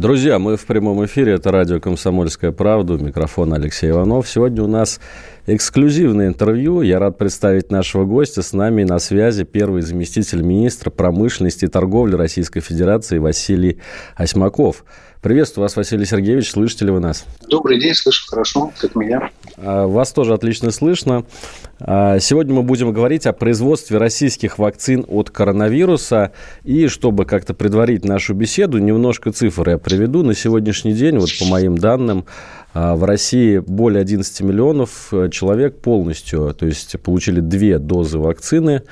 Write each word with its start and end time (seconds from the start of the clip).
Друзья, 0.00 0.38
мы 0.38 0.56
в 0.56 0.64
прямом 0.64 1.04
эфире. 1.04 1.34
Это 1.34 1.52
радио 1.52 1.78
«Комсомольская 1.78 2.52
правда». 2.52 2.94
У 2.94 2.98
микрофона 2.98 3.56
Алексей 3.56 3.90
Иванов. 3.90 4.26
Сегодня 4.26 4.62
у 4.62 4.66
нас 4.66 4.98
эксклюзивное 5.46 6.28
интервью. 6.28 6.80
Я 6.80 6.98
рад 6.98 7.18
представить 7.18 7.70
нашего 7.70 8.06
гостя. 8.06 8.40
С 8.40 8.54
нами 8.54 8.82
на 8.84 8.98
связи 8.98 9.44
первый 9.44 9.82
заместитель 9.82 10.40
министра 10.40 10.88
промышленности 10.88 11.66
и 11.66 11.68
торговли 11.68 12.16
Российской 12.16 12.60
Федерации 12.60 13.18
Василий 13.18 13.78
Осьмаков. 14.16 14.86
Приветствую 15.22 15.64
вас, 15.64 15.76
Василий 15.76 16.06
Сергеевич. 16.06 16.50
Слышите 16.50 16.86
ли 16.86 16.92
вы 16.92 16.98
нас? 16.98 17.26
Добрый 17.46 17.78
день, 17.78 17.94
слышу 17.94 18.26
хорошо, 18.26 18.72
как 18.78 18.94
меня. 18.94 19.28
А, 19.58 19.86
вас 19.86 20.12
тоже 20.12 20.32
отлично 20.32 20.70
слышно. 20.70 21.26
А, 21.78 22.18
сегодня 22.20 22.54
мы 22.54 22.62
будем 22.62 22.90
говорить 22.90 23.26
о 23.26 23.34
производстве 23.34 23.98
российских 23.98 24.58
вакцин 24.58 25.04
от 25.06 25.28
коронавируса. 25.28 26.32
И 26.64 26.88
чтобы 26.88 27.26
как-то 27.26 27.52
предварить 27.52 28.02
нашу 28.02 28.32
беседу, 28.32 28.78
немножко 28.78 29.30
цифр 29.30 29.68
я 29.68 29.76
приведу. 29.76 30.22
На 30.22 30.34
сегодняшний 30.34 30.94
день, 30.94 31.18
вот 31.18 31.28
по 31.38 31.44
моим 31.44 31.76
данным, 31.76 32.24
а, 32.72 32.96
в 32.96 33.04
России 33.04 33.58
более 33.58 34.00
11 34.00 34.40
миллионов 34.40 35.12
э, 35.12 35.28
человек 35.28 35.82
полностью, 35.82 36.54
то 36.54 36.64
есть 36.64 36.98
получили 37.02 37.40
две 37.40 37.78
дозы 37.78 38.18
вакцины 38.18 38.84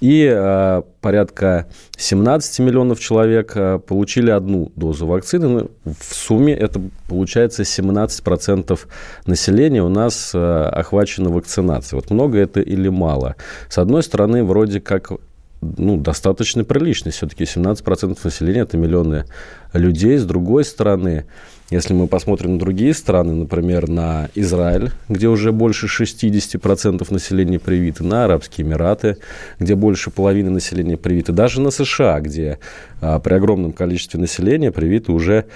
и 0.00 0.30
э, 0.32 0.82
порядка 1.00 1.66
17 1.96 2.60
миллионов 2.60 3.00
человек 3.00 3.52
э, 3.54 3.78
получили 3.78 4.30
одну 4.30 4.72
дозу 4.74 5.06
вакцины. 5.06 5.48
Ну, 5.48 5.70
в 5.84 6.14
сумме 6.14 6.54
это 6.54 6.80
получается 7.08 7.62
17% 7.62 8.78
населения 9.26 9.82
у 9.82 9.88
нас 9.88 10.32
э, 10.34 10.38
охвачено 10.38 11.30
вакцинацией. 11.30 12.00
Вот 12.00 12.10
много 12.10 12.38
это 12.38 12.60
или 12.60 12.88
мало? 12.88 13.36
С 13.68 13.76
одной 13.76 14.02
стороны, 14.02 14.42
вроде 14.42 14.80
как 14.80 15.12
ну, 15.60 15.98
достаточно 15.98 16.64
прилично. 16.64 17.10
Все-таки 17.10 17.44
17% 17.44 18.18
населения– 18.24 18.60
это 18.62 18.78
миллионы 18.78 19.26
людей. 19.74 20.16
С 20.16 20.24
другой 20.24 20.64
стороны, 20.64 21.26
если 21.70 21.94
мы 21.94 22.08
посмотрим 22.08 22.54
на 22.54 22.58
другие 22.58 22.92
страны, 22.94 23.32
например, 23.32 23.88
на 23.88 24.28
Израиль, 24.34 24.90
где 25.08 25.28
уже 25.28 25.52
больше 25.52 25.86
60% 25.86 27.12
населения 27.12 27.60
привиты, 27.60 28.02
на 28.02 28.24
Арабские 28.24 28.66
Эмираты, 28.66 29.18
где 29.60 29.76
больше 29.76 30.10
половины 30.10 30.50
населения 30.50 30.96
привиты, 30.96 31.32
даже 31.32 31.60
на 31.60 31.70
США, 31.70 32.20
где 32.20 32.58
а, 33.00 33.20
при 33.20 33.34
огромном 33.34 33.72
количестве 33.72 34.18
населения 34.18 34.72
привиты 34.72 35.12
уже 35.12 35.46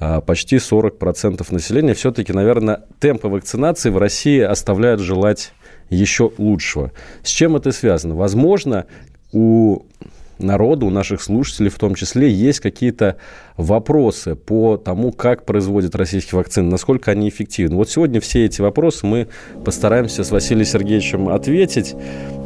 а, 0.00 0.22
почти 0.22 0.56
40% 0.56 1.46
населения, 1.50 1.92
все-таки, 1.92 2.32
наверное, 2.32 2.84
темпы 2.98 3.28
вакцинации 3.28 3.90
в 3.90 3.98
России 3.98 4.40
оставляют 4.40 5.00
желать 5.00 5.52
еще 5.90 6.32
лучшего. 6.38 6.92
С 7.22 7.28
чем 7.28 7.56
это 7.56 7.72
связано? 7.72 8.14
Возможно, 8.14 8.86
у 9.32 9.82
народу, 10.38 10.86
у 10.86 10.90
наших 10.90 11.22
слушателей 11.22 11.70
в 11.70 11.78
том 11.78 11.94
числе, 11.94 12.30
есть 12.30 12.60
какие-то 12.60 13.16
вопросы 13.56 14.34
по 14.34 14.76
тому, 14.76 15.12
как 15.12 15.44
производят 15.44 15.94
российские 15.94 16.38
вакцины, 16.38 16.70
насколько 16.70 17.10
они 17.10 17.28
эффективны. 17.28 17.76
Вот 17.76 17.90
сегодня 17.90 18.20
все 18.20 18.44
эти 18.44 18.60
вопросы 18.60 19.06
мы 19.06 19.28
постараемся 19.64 20.24
с 20.24 20.30
Василием 20.30 20.66
Сергеевичем 20.66 21.28
ответить 21.28 21.94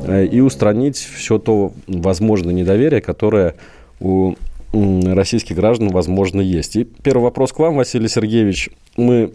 э, 0.07 0.27
и 0.27 0.41
устранить 0.41 0.97
все 0.97 1.39
то 1.39 1.73
возможное 1.87 2.55
недоверие, 2.55 3.01
которое 3.01 3.55
у 4.01 4.35
российских 4.73 5.57
граждан, 5.57 5.91
возможно, 5.91 6.41
есть. 6.41 6.77
И 6.77 6.85
первый 6.85 7.25
вопрос 7.25 7.53
к 7.53 7.59
вам, 7.59 7.77
Василий 7.77 8.09
Сергеевич. 8.09 8.71
Мы, 8.97 9.33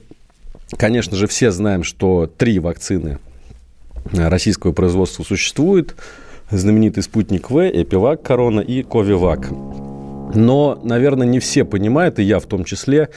конечно 0.78 1.16
же, 1.16 1.28
все 1.28 1.52
знаем, 1.52 1.84
что 1.84 2.26
три 2.26 2.60
вакцины 2.60 3.20
российского 4.12 4.72
производства 4.72 5.24
существует– 5.24 5.96
знаменитый 6.50 7.04
спутник 7.04 7.50
В, 7.50 7.70
Эпивак 7.70 8.22
Корона 8.22 8.62
и 8.62 8.84
Ковивак. 8.84 9.50
Но, 10.34 10.80
наверное, 10.84 11.28
не 11.28 11.40
все 11.40 11.66
понимают, 11.66 12.20
и 12.20 12.24
я 12.24 12.40
в 12.40 12.46
том 12.46 12.64
числе, 12.64 13.10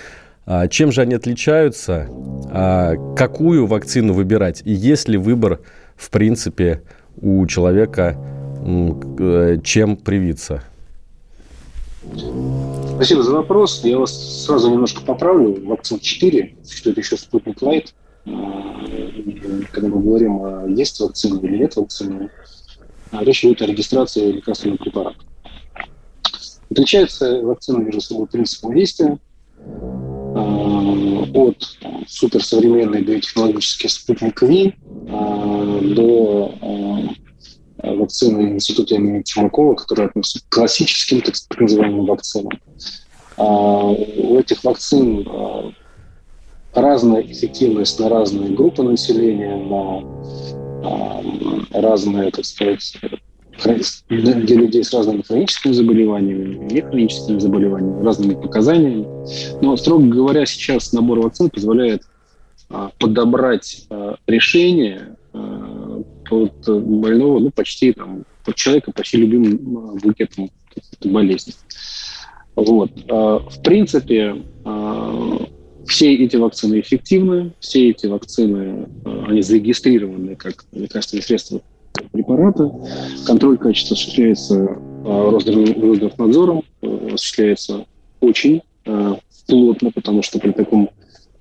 а, 0.46 0.68
чем 0.68 0.92
же 0.92 1.02
они 1.02 1.14
отличаются, 1.14 2.08
а, 2.50 2.94
какую 3.16 3.66
вакцину 3.66 4.12
выбирать, 4.12 4.62
и 4.64 4.72
есть 4.72 5.08
ли 5.08 5.18
выбор, 5.18 5.60
в 5.96 6.10
принципе, 6.10 6.82
у 7.20 7.46
человека, 7.46 8.16
э, 9.18 9.58
чем 9.62 9.97
привиться. 9.97 10.62
Спасибо 12.94 13.22
за 13.22 13.32
вопрос. 13.32 13.82
Я 13.84 13.98
вас 13.98 14.44
сразу 14.44 14.70
немножко 14.70 15.02
поправлю. 15.02 15.66
Вакцин 15.66 15.98
4, 15.98 16.54
что 16.68 16.91
это 16.91 17.00
еще 17.00 17.16
спутник 17.16 17.60
Лайт. 17.62 17.94
Когда 18.24 19.88
мы 19.88 20.02
говорим, 20.02 20.42
а 20.42 20.66
есть 20.66 21.00
вакцина 21.00 21.38
или 21.41 21.58
нет 21.58 21.76
вакцины, 21.76 22.30
речь 23.12 23.44
идет 23.44 23.62
о 23.62 23.66
регистрации 23.66 24.32
лекарственного 24.32 24.78
препарата. 24.78 25.16
Отличается 26.71 27.41
вакцина 27.43 27.78
между 27.78 28.00
собой 28.00 28.26
принципом 28.26 28.75
действия 28.75 29.19
а, 29.59 31.25
от 31.34 31.78
суперсовременной 32.06 33.03
биотехнологических 33.03 33.91
спутник 33.91 34.41
Ви 34.43 34.75
а, 35.09 35.81
до 35.82 36.54
вакцины 37.82 38.53
Института 38.53 38.94
имени 38.94 39.22
Тимакова, 39.22 39.75
которая 39.75 40.09
относится 40.09 40.41
к 40.41 40.54
классическим 40.54 41.22
так 41.22 41.34
называемым 41.59 42.04
вакцинам. 42.04 42.53
У 43.38 44.38
этих 44.38 44.62
вакцин 44.65 45.27
разная 46.75 47.22
эффективность 47.22 47.98
на 47.98 48.10
разные 48.10 48.50
группы 48.50 48.82
населения, 48.82 49.56
на 49.56 50.59
разные, 51.72 52.30
так 52.30 52.44
сказать, 52.44 52.94
для 54.08 54.56
людей 54.56 54.82
с 54.82 54.92
разными 54.92 55.22
хроническими 55.22 55.72
заболеваниями, 55.72 56.72
нехроническими 56.72 57.38
заболеваниями, 57.38 58.04
разными 58.04 58.34
показаниями. 58.34 59.06
Но, 59.60 59.76
строго 59.76 60.06
говоря, 60.06 60.46
сейчас 60.46 60.92
набор 60.92 61.20
вакцин 61.20 61.50
позволяет 61.50 62.02
а, 62.70 62.91
подобрать 62.98 63.86
а, 63.91 64.16
решение 64.26 65.16
а, 65.32 66.02
под 66.28 66.52
больного, 66.66 67.41
ну, 67.41 67.50
почти 67.50 67.92
там, 67.92 68.24
под 68.44 68.54
человека 68.54 68.92
почти 68.92 69.18
любимым 69.18 69.98
букетом 70.02 70.50
болезни. 71.04 71.52
Вот. 72.56 72.91
В 73.06 73.62
принципе, 73.62 74.42
все 75.86 76.14
эти 76.14 76.36
вакцины 76.36 76.80
эффективны, 76.80 77.52
все 77.60 77.91
эти 77.91 78.06
вакцины, 78.06 78.88
э, 79.04 79.24
они 79.28 79.42
зарегистрированы 79.42 80.36
как 80.36 80.64
лекарственные 80.72 81.22
средства 81.22 81.60
препарата. 82.12 82.72
Контроль 83.26 83.58
качества 83.58 83.94
осуществляется 83.94 84.54
э, 84.54 85.30
Росздравнадзором, 85.30 86.62
э, 86.82 87.10
осуществляется 87.14 87.86
очень 88.20 88.62
плотно, 89.46 89.91
потому 89.91 90.22
что 90.22 90.38
при 90.38 90.52
таком 90.52 90.91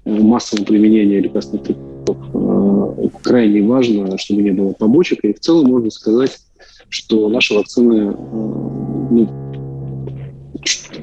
массовом 0.06 0.66
применении 0.66 1.20
лекарственных 1.20 1.64
препаратов 1.64 3.22
крайне 3.22 3.62
важно, 3.62 4.18
чтобы 4.18 4.42
не 4.42 4.52
было 4.52 4.74
побочек. 4.74 5.24
И 5.24 5.34
в 5.34 5.40
целом 5.40 5.70
можно 5.70 5.90
сказать, 5.90 6.38
что 6.90 7.30
наши 7.30 7.54
вакцины 7.54 8.12
ну, 8.12 9.49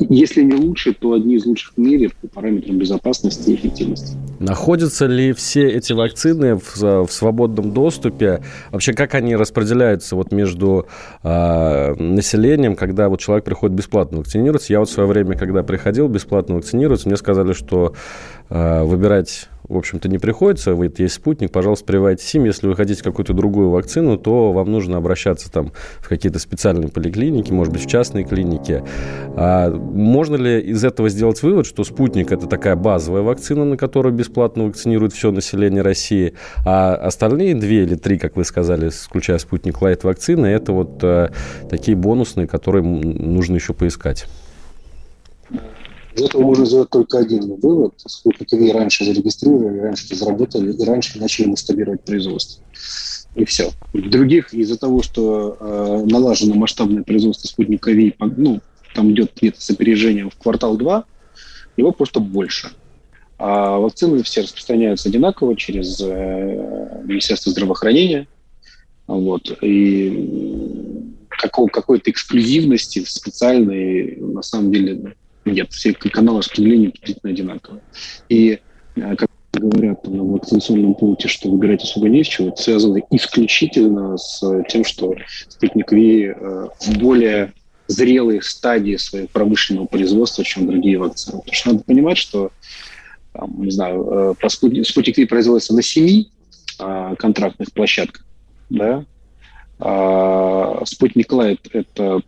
если 0.09 0.43
не 0.43 0.55
лучше, 0.55 0.93
то 0.95 1.13
одни 1.13 1.37
из 1.37 1.47
лучших 1.47 1.73
в 1.77 1.79
мире 1.79 2.11
по 2.21 2.29
параметрам 2.29 2.77
безопасности 2.77 3.51
и 3.51 3.55
эффективности. 3.55 4.17
Находятся 4.39 5.07
ли 5.07 5.33
все 5.33 5.69
эти 5.69 5.93
вакцины 5.93 6.57
в, 6.57 7.07
в 7.07 7.09
свободном 7.11 7.73
доступе? 7.73 8.43
Вообще, 8.71 8.93
как 8.93 9.15
они 9.15 9.35
распределяются 9.37 10.17
вот 10.17 10.33
между 10.33 10.87
э, 11.23 11.95
населением, 11.95 12.77
когда 12.77 13.09
вот 13.09 13.21
человек 13.21 13.45
приходит 13.45 13.77
бесплатно 13.77 14.19
вакцинироваться? 14.19 14.73
Я 14.73 14.81
вот 14.81 14.89
в 14.89 14.93
свое 14.93 15.09
время, 15.09 15.37
когда 15.37 15.63
приходил 15.63 16.09
бесплатно 16.09 16.57
вакцинироваться, 16.57 17.09
мне 17.09 17.17
сказали, 17.17 17.53
что 17.53 17.95
э, 18.51 18.83
выбирать 18.85 19.49
в 19.69 19.77
общем-то, 19.77 20.09
не 20.09 20.19
приходится. 20.19 20.75
Вот 20.75 20.99
есть 20.99 21.15
спутник, 21.15 21.51
пожалуйста, 21.51 21.85
прививайте 21.85 22.25
СИМ. 22.25 22.45
Если 22.45 22.67
вы 22.67 22.77
хотите 22.77 23.03
какую-то 23.03 23.33
другую 23.33 23.71
вакцину, 23.71 24.17
то 24.17 24.53
вам 24.53 24.71
нужно 24.71 24.97
обращаться 24.97 25.51
там 25.51 25.73
в 25.99 26.09
какие-то 26.09 26.39
специальные 26.39 26.89
поликлиники, 26.89 27.53
может 27.53 27.73
быть, 27.73 27.85
в 27.85 27.89
частные 27.89 28.25
клиники. 28.25 28.83
А 29.37 29.71
можно 29.71 30.37
ли 30.37 30.61
из 30.61 30.85
этого 30.85 31.09
сделать 31.09 31.43
вывод, 31.43 31.67
что 31.67 31.85
спутник– 31.85 32.33
это 32.33 32.47
такая 32.47 32.77
базовая 32.77 33.23
вакцина, 33.23 33.65
на 33.65 33.77
которую 33.77 34.15
бесплатно 34.15 34.65
вакцинируют 34.65 35.13
все 35.13 35.31
население 35.31 35.83
России, 35.83 36.35
а 36.65 36.95
остальные 36.95 37.55
две 37.55 37.85
или 37.85 37.95
три, 37.95 38.19
как 38.19 38.37
вы 38.37 38.45
сказали, 38.45 38.91
включая 38.91 39.39
спутник 39.39 39.81
Лайт 39.83 40.05
вакцины, 40.05 40.47
это 40.47 40.73
вот 40.73 41.03
э, 41.03 41.31
такие 41.69 41.97
бонусные, 41.97 42.47
которые 42.47 42.83
нужно 42.85 43.57
еще 43.57 43.75
поискать? 43.75 44.27
Из 46.17 46.23
этого 46.23 46.43
можно 46.43 46.65
сделать 46.65 46.89
только 46.89 47.19
один 47.19 47.57
вывод. 47.57 47.93
Спутники 48.07 48.55
Ви 48.55 48.73
раньше 48.73 49.05
зарегистрировали, 49.05 49.81
раньше 49.81 50.07
разработали 50.11 50.73
и 50.73 50.85
раньше 50.85 51.19
начали 51.19 51.47
масштабировать 51.47 52.05
производство. 52.05 52.65
И 53.35 53.45
все. 53.45 53.71
Других 53.93 54.55
из-за 54.55 54.79
того, 54.79 55.03
что 55.03 55.59
э, 55.61 56.07
налажено 56.11 56.55
масштабное 56.55 57.03
производство 57.03 57.49
спутника 57.49 57.91
Ви, 57.91 58.15
ну, 58.19 58.63
там 58.95 59.13
идет 59.13 59.33
где-то 59.37 59.61
с 59.61 59.69
в 59.71 60.43
квартал 60.43 60.79
2, 60.79 61.05
его 61.77 61.93
просто 61.93 62.21
больше. 62.21 62.71
А 63.39 63.77
вакцины 63.77 64.23
все 64.23 64.41
распространяются 64.41 65.11
одинаково 65.11 65.55
через 65.55 66.01
э, 66.01 67.03
Министерство 67.05 67.53
здравоохранения. 67.53 68.27
Вот. 69.07 69.55
И 69.61 71.13
какого, 71.29 71.69
какой-то 71.69 72.11
эксклюзивности 72.11 73.05
специальной 73.07 74.17
на 74.17 74.41
самом 74.41 74.73
деле 74.73 75.15
нет. 75.47 75.73
Все 75.73 75.93
каналы 75.93 76.39
распределения 76.39 76.91
приблизительно 76.91 77.33
одинаковые. 77.33 77.83
И 78.29 78.59
э, 78.97 79.17
как 79.17 79.29
говорят 79.53 80.07
на 80.07 80.23
вакцинационном 80.23 80.95
пункте, 80.95 81.29
что 81.29 81.51
выбирать 81.51 81.83
особо 81.83 82.09
не 82.09 82.21
из 82.21 82.27
чего, 82.27 82.49
это 82.49 82.63
связано 82.63 83.01
исключительно 83.11 84.17
с 84.19 84.43
тем, 84.69 84.85
что 84.85 85.15
спутник 85.49 85.93
Ви 85.93 86.35
э, 86.37 86.69
более 86.99 87.53
зрелые 87.89 88.43
стадии 88.43 88.97
своего 88.97 89.29
промышленного 89.29 89.87
производства, 89.87 90.45
чем 90.45 90.67
другие 90.67 90.99
вакцины. 90.99 91.39
Потому 91.39 91.55
что 91.55 91.73
надо 91.73 91.85
понимать, 91.85 92.19
что 92.19 92.51
там, 93.33 93.63
не 93.63 93.71
знаю, 93.71 94.35
э, 94.41 94.49
спутник, 94.49 94.87
спутник 94.87 95.19
Ви 95.19 95.27
производится 95.27 95.75
на 95.75 95.83
семи 95.83 96.31
а, 96.79 97.15
контрактных 97.17 97.73
площадках, 97.73 98.25
да, 98.69 99.05
а 99.79 100.83
спутник 100.85 101.33
Лайт 101.33 101.61
это 101.73 102.23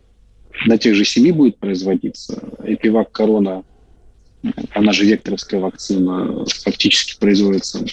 на 0.65 0.77
тех 0.77 0.95
же 0.95 1.05
семи 1.05 1.31
будет 1.31 1.57
производиться. 1.57 2.41
Эпивак 2.63 3.11
Корона, 3.11 3.63
она 4.71 4.93
же 4.93 5.05
векторовская 5.05 5.59
вакцина, 5.59 6.45
фактически 6.63 7.19
производится 7.19 7.83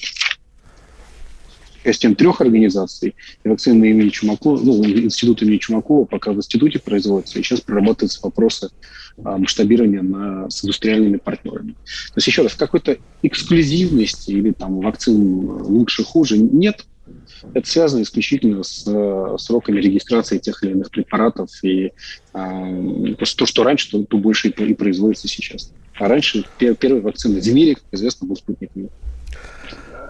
участием 1.86 2.16
трех 2.16 2.40
организаций. 2.40 3.14
И 3.44 3.48
вакцина 3.48 3.84
имени 3.84 4.08
Чумакова, 4.08 4.60
ну, 4.60 4.84
институт 4.84 5.42
имени 5.42 5.58
Чумакова 5.58 6.04
пока 6.04 6.32
в 6.32 6.36
институте 6.36 6.78
производится, 6.78 7.38
и 7.38 7.42
сейчас 7.42 7.60
прорабатываются 7.60 8.20
вопросы 8.22 8.70
а, 9.24 9.38
масштабирования 9.38 10.02
на, 10.02 10.50
с 10.50 10.64
индустриальными 10.64 11.19
партнерами. 11.19 11.72
То 11.72 12.16
есть, 12.16 12.26
еще 12.26 12.42
раз, 12.42 12.54
какой-то 12.54 12.98
эксклюзивности 13.22 14.32
или 14.32 14.50
там 14.50 14.80
вакцин 14.80 15.48
лучше, 15.48 16.02
хуже 16.02 16.38
нет. 16.38 16.84
Это 17.54 17.68
связано 17.68 18.02
исключительно 18.02 18.62
с 18.62 18.84
э, 18.86 19.36
сроками 19.38 19.80
регистрации 19.80 20.38
тех 20.38 20.62
или 20.62 20.72
иных 20.72 20.90
препаратов 20.90 21.50
и 21.62 21.92
э, 22.34 23.14
то, 23.18 23.46
что 23.46 23.64
раньше, 23.64 23.90
то, 23.90 24.04
то 24.04 24.18
больше 24.18 24.48
и, 24.48 24.64
и 24.64 24.74
производится 24.74 25.28
сейчас. 25.28 25.72
А 25.98 26.08
раньше 26.08 26.44
первые 26.58 27.00
вакцины 27.00 27.40
в 27.40 27.46
мире, 27.54 27.74
как 27.74 27.84
известно, 27.92 28.26
был 28.26 28.36
спутник 28.36 28.70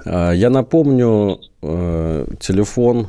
а, 0.04 0.32
Я 0.32 0.50
напомню 0.50 1.40
э, 1.62 2.26
телефон 2.40 3.08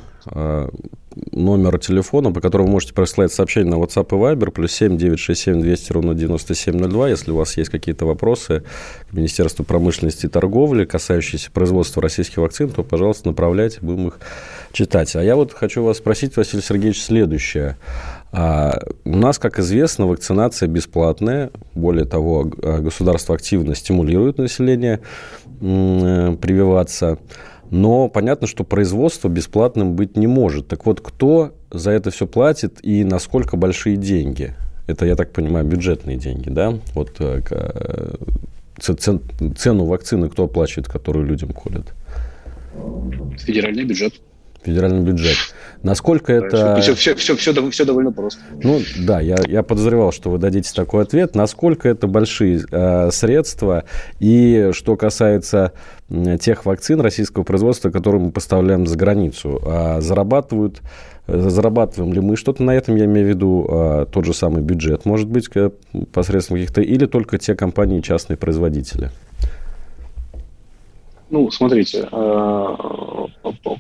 э, 1.18 1.38
номер 1.38 1.80
телефона, 1.80 2.32
по 2.32 2.42
которому 2.42 2.68
вы 2.68 2.74
можете 2.74 2.94
присылать 2.94 3.32
сообщение 3.32 3.72
на 3.72 3.76
WhatsApp 3.76 4.08
и 4.12 4.16
Viber, 4.16 4.52
плюс 4.52 4.72
7 4.74 4.98
967 4.98 5.62
200 5.62 5.92
ровно 5.94 6.14
9702. 6.14 7.10
Если 7.10 7.32
у 7.32 7.36
вас 7.36 7.58
есть 7.58 7.70
какие-то 7.70 8.06
вопросы 8.06 8.64
к 9.10 9.14
Министерству 9.14 9.64
промышленности 9.64 10.26
и 10.26 10.30
торговли, 10.30 10.86
касающиеся 10.86 11.52
производства 11.52 12.02
российских 12.02 12.38
вакцин, 12.38 12.70
то, 12.70 12.84
пожалуйста, 12.84 13.28
направляйте, 13.28 13.80
будем 13.82 14.08
их 14.08 14.20
читать. 14.72 15.16
А 15.16 15.24
я 15.24 15.36
вот 15.36 15.54
хочу 15.54 15.84
вас 15.84 15.98
спросить, 15.98 16.36
Василий 16.38 16.64
Сергеевич, 16.64 17.02
следующее. 17.02 17.78
А 18.32 18.80
у 19.06 19.16
нас, 19.16 19.40
как 19.40 19.60
известно, 19.60 20.06
вакцинация 20.06 20.68
бесплатная. 20.68 21.50
Более 21.74 22.06
того, 22.06 22.44
государство 22.44 23.36
активно 23.36 23.74
стимулирует 23.74 24.38
население 24.38 25.00
э, 25.62 26.36
прививаться. 26.42 27.18
Но 27.70 28.10
понятно, 28.10 28.48
что 28.48 28.64
производство 28.64 29.28
бесплатным 29.28 29.96
быть 29.96 30.16
не 30.18 30.28
может. 30.28 30.68
Так 30.68 30.86
вот, 30.86 31.02
кто 31.02 31.54
за 31.72 31.92
это 31.92 32.12
все 32.12 32.28
платит 32.28 32.80
и 32.84 33.04
насколько 33.04 33.58
большие 33.58 33.98
деньги? 33.98 34.54
Это, 34.88 35.06
я 35.06 35.16
так 35.16 35.32
понимаю, 35.32 35.66
бюджетные 35.66 36.18
деньги, 36.18 36.50
да? 36.50 36.80
Вот 36.94 37.18
э, 37.20 37.42
цен, 38.80 39.22
цену 39.58 39.86
вакцины 39.86 40.30
кто 40.30 40.46
оплачивает, 40.46 40.88
которую 40.88 41.26
людям 41.26 41.50
колят? 41.50 41.94
Федеральный 43.38 43.84
бюджет 43.84 44.14
федеральный 44.68 45.02
бюджет. 45.02 45.38
Насколько 45.82 46.34
это... 46.34 46.80
Все, 46.82 46.96
все, 46.96 47.16
все, 47.16 47.36
все, 47.36 47.70
все 47.70 47.86
довольно 47.86 48.12
просто. 48.12 48.42
Ну, 48.62 48.82
да, 49.00 49.22
я, 49.22 49.38
я 49.48 49.64
подозревал, 49.64 50.12
что 50.12 50.30
вы 50.30 50.40
дадите 50.40 50.72
такой 50.74 51.04
ответ. 51.04 51.36
Насколько 51.36 51.88
это 51.88 52.08
большие 52.08 52.64
э, 52.70 53.10
средства? 53.12 53.86
И 54.20 54.72
что 54.74 54.98
касается 54.98 55.72
тех 56.40 56.66
вакцин 56.66 57.02
российского 57.02 57.44
производства, 57.44 57.90
которые 57.90 58.22
мы 58.22 58.32
поставляем 58.32 58.88
за 58.88 58.98
границу, 58.98 59.62
э, 59.66 60.02
зарабатывают 60.02 60.82
зарабатываем 61.28 62.14
ли 62.14 62.22
мы 62.22 62.38
что-то 62.38 62.64
на 62.64 62.72
этом, 62.72 62.96
я 62.96 63.06
имею 63.06 63.28
в 63.28 63.30
виду 63.30 63.68
э, 63.70 64.06
тот 64.12 64.26
же 64.26 64.34
самый 64.34 64.62
бюджет, 64.62 65.06
может 65.06 65.28
быть, 65.28 65.50
посредством 66.14 66.58
каких-то, 66.58 66.82
или 66.82 67.06
только 67.06 67.38
те 67.38 67.54
компании, 67.54 68.00
частные 68.02 68.38
производители? 68.38 69.12
Ну, 71.30 71.52
смотрите, 71.52 72.08
э, 72.10 72.76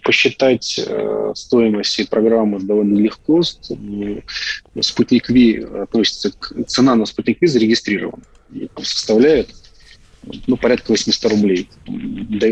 посчитать 0.03 0.77
э, 0.85 1.31
стоимость 1.33 2.09
программы 2.09 2.59
довольно 2.59 2.97
легко. 2.97 3.41
Спутник 4.81 5.29
Ви 5.29 5.65
относится 5.83 6.31
к... 6.37 6.53
Цена 6.67 6.95
на 6.95 7.05
Спутник 7.05 7.37
Ви 7.39 7.47
зарегистрирована. 7.47 8.23
И 8.53 8.69
составляет 8.81 9.47
ну, 10.57 10.61
порядка 10.61 10.91
800 10.91 11.31
рублей. 11.31 11.69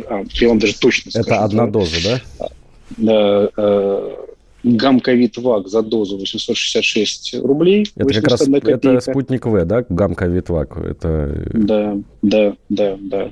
А, 0.09 0.23
я 0.33 0.49
вам 0.49 0.59
даже 0.59 0.77
точно 0.79 1.11
скажу. 1.11 1.27
Это 1.27 1.43
одна 1.43 1.67
доза, 1.67 1.95
да? 2.03 2.49
Да. 2.97 3.49
Э, 3.57 4.15
Гамковид 4.63 5.37
ВАК 5.37 5.67
за 5.67 5.83
дозу 5.83 6.17
866 6.17 7.35
рублей. 7.35 7.87
Это 7.95 8.13
как 8.15 8.27
раз 8.31 8.47
это 8.47 8.99
спутник 9.01 9.45
В, 9.45 9.65
да? 9.65 9.85
Гамковид 9.89 10.49
ВАК. 10.49 10.77
Это... 10.77 11.49
Да, 11.53 11.97
да, 12.23 12.55
да, 12.69 12.97
да. 12.99 13.31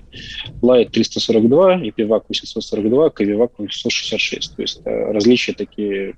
Лайт 0.62 0.92
342, 0.92 1.90
Эпивак 1.90 2.26
842, 2.30 3.10
Ковивак 3.10 3.52
866. 3.58 4.56
То 4.56 4.62
есть 4.62 4.82
э, 4.86 5.12
различия 5.12 5.54
такие 5.54 6.16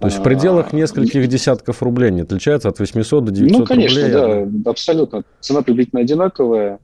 то 0.00 0.08
есть 0.08 0.18
в 0.18 0.22
пределах 0.22 0.72
а, 0.72 0.76
нескольких 0.76 1.26
десятков 1.28 1.82
рублей 1.82 2.10
не 2.10 2.22
отличается 2.22 2.68
от 2.68 2.78
800 2.78 3.24
до 3.24 3.32
900 3.32 3.58
Ну, 3.58 3.64
конечно, 3.64 4.02
рублей. 4.02 4.46
да, 4.46 4.70
абсолютно. 4.70 5.22
Цена 5.40 5.62
приблизительно 5.62 6.02
одинаковая. 6.02 6.78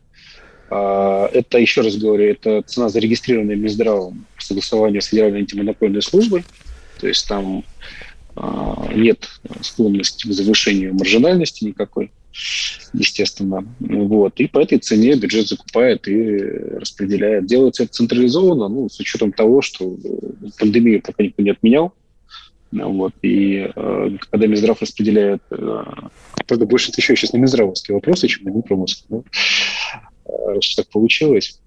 А, 0.71 1.29
это, 1.33 1.59
еще 1.59 1.81
раз 1.81 1.97
говорю, 1.97 2.31
это 2.31 2.63
цена 2.63 2.89
зарегистрированная 2.89 3.57
Минздравом 3.57 4.27
в 4.37 4.43
согласовании 4.43 5.01
с 5.01 5.07
Федеральной 5.07 5.41
антимонопольной 5.41 6.03
службой. 6.03 6.45
То 7.01 7.09
есть 7.09 7.27
там 7.29 7.65
а, 8.37 8.89
нет 8.95 9.29
склонности 9.63 10.29
к 10.29 10.33
завышению 10.33 10.95
маржинальности 10.95 11.65
никакой, 11.65 12.13
естественно. 12.93 13.67
Вот. 13.81 14.39
И 14.39 14.47
по 14.47 14.61
этой 14.61 14.79
цене 14.79 15.17
бюджет 15.17 15.49
закупает 15.49 16.07
и 16.07 16.39
распределяет. 16.79 17.47
Делается 17.47 17.83
это 17.83 17.93
централизованно, 17.93 18.69
ну, 18.69 18.89
с 18.89 19.01
учетом 19.01 19.33
того, 19.33 19.63
что 19.63 19.97
пандемию 20.59 21.03
пока 21.03 21.25
никто 21.25 21.43
не 21.43 21.51
отменял. 21.51 21.93
Вот. 22.73 23.15
И 23.23 23.69
э, 23.75 24.11
когда 24.31 24.47
Минздрав 24.47 24.81
распределяет... 24.81 25.43
Э, 25.51 25.83
правда, 26.47 26.67
больше 26.67 26.93
еще 26.97 27.17
сейчас 27.17 27.33
не 27.33 27.41
Минздравовские 27.41 27.97
вопросы, 27.97 28.29
чем 28.29 28.45
на 28.45 28.51
э, 28.51 29.23
что 30.61 30.83
так 30.83 30.93
получилось. 30.93 31.61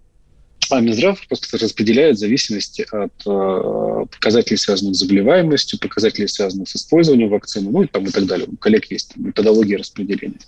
А 0.70 0.79
Минздрав 0.79 1.20
просто 1.27 1.58
распределяет 1.58 2.17
зависимости 2.17 2.86
от 2.91 3.12
э, 3.25 4.05
показателей, 4.12 4.58
связанных 4.58 4.96
с 4.96 5.00
заболеваемостью, 5.00 5.79
показателей, 5.79 6.27
связанных 6.27 6.70
с 6.70 6.75
использованием 6.75 7.29
вакцины, 7.29 7.70
ну 7.70 7.84
и, 7.84 7.88
там, 7.88 8.05
и 8.05 8.10
так 8.10 8.25
далее. 8.25 8.48
У 8.51 8.58
коллег 8.58 8.86
есть 8.91 9.15
методология 9.15 9.77
распределения. 9.77 10.39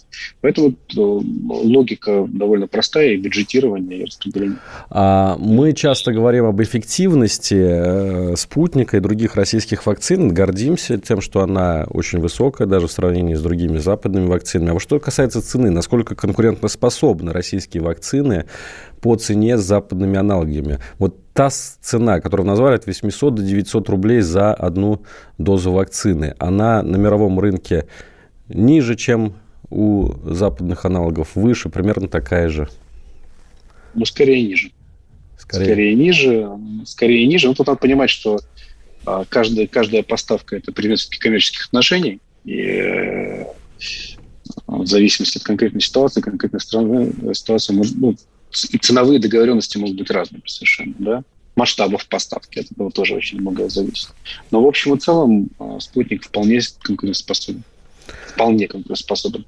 Поэтому 0.41 0.69
э, 0.69 0.74
логика 0.95 2.25
довольно 2.27 2.67
простая 2.67 3.13
и 3.13 3.17
бюджетирование, 3.17 4.00
и 4.00 4.05
распределение. 4.05 4.57
А 4.89 5.38
мы 5.38 5.74
часто 5.74 6.12
говорим 6.12 6.45
об 6.45 6.62
эффективности 6.62 7.55
э, 7.55 8.36
спутника 8.36 8.98
и 8.98 9.00
других 9.00 9.36
российских 9.36 9.86
вакцин, 9.86 10.34
гордимся 10.34 10.98
тем, 10.98 11.22
что 11.22 11.41
она 11.41 11.86
очень 11.89 12.19
высокая, 12.19 12.67
даже 12.67 12.88
в 12.88 12.91
сравнении 12.91 13.36
с 13.36 13.41
другими 13.41 13.77
западными 13.77 14.27
вакцинами. 14.27 14.72
А 14.72 14.74
вот 14.74 14.81
что 14.81 15.00
касается 15.00 15.41
цены, 15.41 15.69
насколько 15.69 16.15
конкурентоспособны 16.15 17.31
российские 17.31 17.84
вакцины 17.84 18.45
по 19.05 19.15
цене 19.17 19.59
с 19.59 19.62
западными 19.62 20.17
аналогами. 20.17 20.79
Вот 20.97 21.31
та 21.33 21.50
цена, 21.51 22.19
которую 22.19 22.47
назвали 22.47 22.74
от 22.74 22.88
800 22.88 23.35
до 23.35 23.43
900 23.43 23.89
рублей 23.89 24.21
за 24.21 24.51
одну 24.51 25.03
дозу 25.38 25.71
вакцины, 25.71 26.33
она 26.39 26.81
на 26.81 26.95
мировом 26.97 27.39
рынке 27.39 27.85
ниже, 28.47 28.95
чем 28.95 29.35
у 29.69 30.09
западных 30.24 30.85
аналогов, 30.85 31.35
выше, 31.35 31.69
примерно 31.69 32.07
такая 32.07 32.50
же? 32.50 32.67
Ну, 33.93 34.05
скорее 34.05 34.41
ниже. 34.41 34.71
Скорее, 35.38 35.65
скорее 35.65 35.93
ниже. 35.93 36.50
Скорее 36.88 37.27
ниже. 37.27 37.47
Ну, 37.47 37.53
тут 37.53 37.67
надо 37.67 37.77
понимать, 37.79 38.09
что 38.09 38.39
а, 39.05 39.24
каждая, 39.29 39.67
каждая 39.67 40.01
поставка– 40.01 40.55
это 40.57 40.71
предмет 40.71 41.00
коммерческих 41.19 41.67
отношений. 41.67 42.19
И 42.43 42.59
э, 42.59 43.45
в 44.65 44.88
зависимости 44.88 45.38
от 45.38 45.43
конкретной 45.43 45.81
ситуации, 45.81 46.21
конкретной 46.21 46.59
страны, 46.59 47.13
ситуация 47.35 47.75
может, 47.75 47.95
ну, 47.97 48.15
ценовые 48.55 49.19
договоренности 49.19 49.77
могут 49.77 49.97
быть 49.97 50.09
разными 50.09 50.43
совершенно, 50.45 50.93
да 51.00 51.24
масштабов 51.55 52.07
поставки. 52.07 52.59
От 52.59 52.71
этого 52.71 52.91
тоже 52.91 53.15
очень 53.15 53.39
многое 53.39 53.69
зависит. 53.69 54.09
Но 54.51 54.62
в 54.62 54.67
общем 54.67 54.93
и 54.93 55.00
целом 55.00 55.50
э, 55.59 55.77
спутник 55.79 56.25
вполне 56.25 56.59
конкурентоспособен. 56.81 57.63
Вполне 58.27 58.67
конкурентоспособен. 58.67 59.45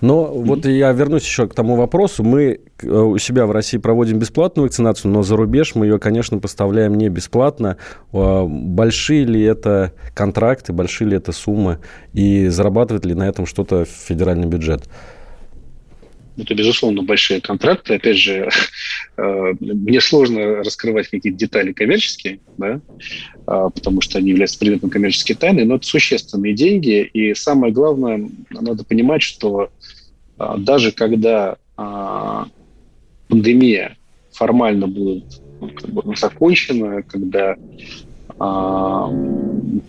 Но 0.00 0.26
mm-hmm. 0.26 0.44
вот 0.44 0.66
я 0.66 0.92
вернусь 0.92 1.24
еще 1.24 1.48
к 1.48 1.54
тому 1.54 1.74
вопросу. 1.74 2.22
Мы 2.22 2.60
э, 2.82 2.88
у 2.88 3.18
себя 3.18 3.46
в 3.46 3.50
России 3.50 3.78
проводим 3.78 4.18
бесплатную 4.18 4.66
вакцинацию, 4.66 5.10
но 5.10 5.22
за 5.22 5.36
рубеж 5.36 5.74
мы 5.74 5.86
ее, 5.86 5.98
конечно, 5.98 6.38
поставляем 6.38 6.94
не 6.96 7.08
бесплатно. 7.08 7.76
А 8.12 8.44
большие 8.46 9.24
ли 9.24 9.42
это 9.42 9.92
контракты, 10.14 10.72
большие 10.72 11.10
ли 11.10 11.16
это 11.16 11.32
суммы, 11.32 11.78
и 12.12 12.48
зарабатывает 12.48 13.06
ли 13.06 13.14
на 13.14 13.28
этом 13.28 13.46
что-то 13.46 13.84
федеральный 13.84 14.46
бюджет? 14.46 14.88
Это, 16.38 16.54
безусловно, 16.54 17.02
большие 17.02 17.40
контракты. 17.40 17.94
Опять 17.94 18.18
же, 18.18 18.48
э, 19.16 19.54
мне 19.60 20.00
сложно 20.00 20.56
раскрывать 20.62 21.08
какие-то 21.08 21.38
детали 21.38 21.72
коммерческие, 21.72 22.40
да, 22.56 22.80
а, 23.46 23.70
потому 23.70 24.00
что 24.00 24.18
они 24.18 24.30
являются 24.30 24.58
предметом 24.58 24.90
коммерческой 24.90 25.34
тайны, 25.34 25.64
но 25.64 25.76
это 25.76 25.86
существенные 25.86 26.54
деньги. 26.54 27.02
И 27.02 27.34
самое 27.34 27.72
главное, 27.72 28.28
надо 28.50 28.84
понимать, 28.84 29.22
что 29.22 29.70
а, 30.36 30.56
даже 30.58 30.92
когда 30.92 31.56
а, 31.76 32.46
пандемия 33.28 33.96
формально 34.32 34.86
будет 34.86 35.24
ну, 35.60 35.70
как 35.70 35.90
бы, 35.90 36.16
закончена, 36.16 37.02
когда 37.02 37.56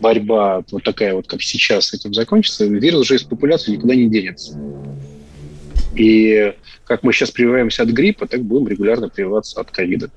борьба 0.01 0.63
вот 0.71 0.83
такая 0.83 1.13
вот, 1.13 1.27
как 1.27 1.43
сейчас, 1.43 1.93
этим 1.93 2.15
закончится, 2.15 2.65
вирус 2.65 3.01
уже 3.01 3.15
из 3.17 3.23
популяции 3.23 3.73
никуда 3.73 3.93
не 3.93 4.09
денется. 4.09 4.59
И 5.95 6.53
как 6.85 7.03
мы 7.03 7.13
сейчас 7.13 7.31
прививаемся 7.31 7.83
от 7.83 7.89
гриппа, 7.89 8.27
так 8.27 8.41
будем 8.41 8.67
регулярно 8.67 9.09
прививаться 9.09 9.59
от 9.59 9.71
ковида. 9.71 10.09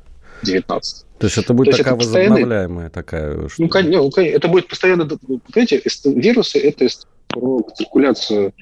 19. 0.43 1.07
То 1.19 1.27
есть 1.27 1.39
это 1.39 1.55
будет 1.55 1.71
То 1.73 1.79
такая 1.79 1.95
это 1.95 2.05
возобновляемая 2.05 2.91
такая... 2.91 3.49
Что... 3.49 3.63
Ну, 3.63 3.69
конечно, 3.69 4.21
это 4.21 4.49
будет 4.49 4.69
постоянно... 4.69 5.07
Понимаете, 5.07 5.83
вирусы– 6.05 6.59
это 6.61 6.89
про 7.33 7.67
циркуляцию 7.75 8.53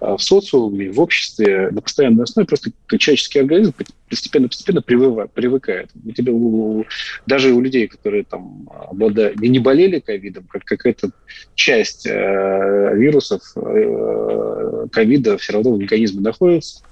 а, 0.00 0.16
в 0.16 0.22
социуме, 0.22 0.90
в 0.90 1.00
обществе 1.00 1.70
на 1.70 1.80
постоянной 1.80 2.24
основе 2.24 2.46
просто 2.46 2.70
человеческий 2.98 3.40
организм 3.40 3.74
постепенно-постепенно 4.08 4.82
привыкает. 4.82 5.90
У 6.04 6.12
тебя, 6.12 6.32
у, 6.32 6.84
даже 7.26 7.52
у 7.52 7.60
людей, 7.60 7.86
которые 7.86 8.24
там 8.24 8.68
обладают, 8.90 9.40
не, 9.40 9.58
болели 9.58 10.00
ковидом, 10.00 10.44
как 10.48 10.64
какая-то 10.64 11.10
часть 11.54 12.06
э, 12.06 12.92
вирусов 12.94 13.42
э, 13.56 14.86
ковида 14.90 15.38
все 15.38 15.52
равно 15.52 15.72
в 15.72 15.80
организме 15.80 16.20
находится. 16.20 16.82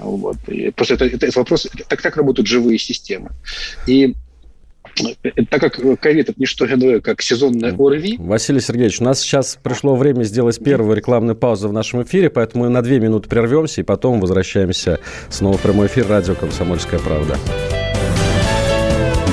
Вот. 0.00 0.36
И 0.48 0.70
просто 0.70 0.94
это, 0.94 1.06
это, 1.06 1.26
это 1.26 1.38
вопрос, 1.38 1.68
так, 1.88 2.02
так 2.02 2.16
работают 2.16 2.46
живые 2.46 2.78
системы. 2.78 3.30
И 3.86 4.14
так 5.50 5.60
как 5.60 6.00
ковид 6.00 6.28
это 6.28 6.40
не 6.40 6.46
что 6.46 6.66
иное, 6.66 7.00
как 7.00 7.20
сезонное 7.20 7.74
ОРВИ. 7.76 8.16
Василий 8.18 8.60
Сергеевич, 8.60 9.00
у 9.00 9.04
нас 9.04 9.20
сейчас 9.20 9.58
пришло 9.62 9.96
время 9.96 10.22
сделать 10.22 10.62
первую 10.62 10.96
рекламную 10.96 11.36
паузу 11.36 11.68
в 11.68 11.72
нашем 11.72 12.02
эфире, 12.02 12.30
поэтому 12.30 12.64
мы 12.64 12.70
на 12.70 12.82
две 12.82 13.00
минуты 13.00 13.28
прервемся 13.28 13.80
и 13.80 13.84
потом 13.84 14.20
возвращаемся 14.20 15.00
снова 15.30 15.58
в 15.58 15.62
прямой 15.62 15.88
эфир 15.88 16.06
радио 16.06 16.34
«Комсомольская 16.34 17.00
правда». 17.00 17.36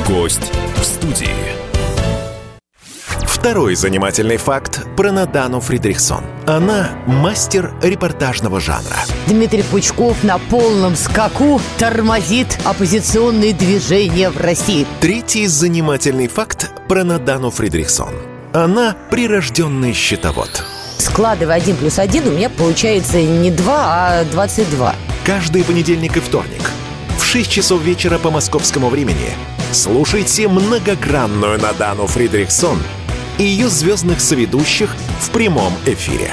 Гость 0.07 0.51
в 0.75 0.83
студии. 0.83 1.50
Второй 3.41 3.73
занимательный 3.73 4.37
факт 4.37 4.85
про 4.95 5.11
Надану 5.11 5.61
Фридрихсон. 5.61 6.23
Она 6.45 6.91
мастер 7.07 7.73
репортажного 7.81 8.59
жанра. 8.59 8.97
Дмитрий 9.25 9.63
Пучков 9.63 10.23
на 10.23 10.37
полном 10.37 10.95
скаку 10.95 11.59
тормозит 11.79 12.59
оппозиционные 12.65 13.53
движения 13.53 14.29
в 14.29 14.39
России. 14.39 14.85
Третий 14.99 15.47
занимательный 15.47 16.27
факт 16.27 16.69
про 16.87 17.03
Надану 17.03 17.49
Фридрихсон. 17.49 18.13
Она 18.53 18.95
прирожденный 19.09 19.93
счетовод. 19.93 20.63
Складывая 20.99 21.55
один 21.55 21.77
плюс 21.77 21.97
один, 21.97 22.27
у 22.27 22.31
меня 22.33 22.51
получается 22.51 23.19
не 23.23 23.49
2, 23.49 23.73
а 23.75 24.23
22. 24.25 24.95
Каждый 25.25 25.63
понедельник 25.63 26.15
и 26.15 26.19
вторник 26.19 26.69
в 27.17 27.23
6 27.23 27.49
часов 27.49 27.81
вечера 27.81 28.19
по 28.19 28.29
московскому 28.29 28.89
времени 28.89 29.31
слушайте 29.71 30.47
многогранную 30.47 31.59
Надану 31.59 32.05
Фридрихсон– 32.05 32.77
и 33.41 33.43
ее 33.43 33.69
звездных 33.69 34.21
соведущих 34.21 34.95
в 35.19 35.31
прямом 35.31 35.73
эфире. 35.87 36.31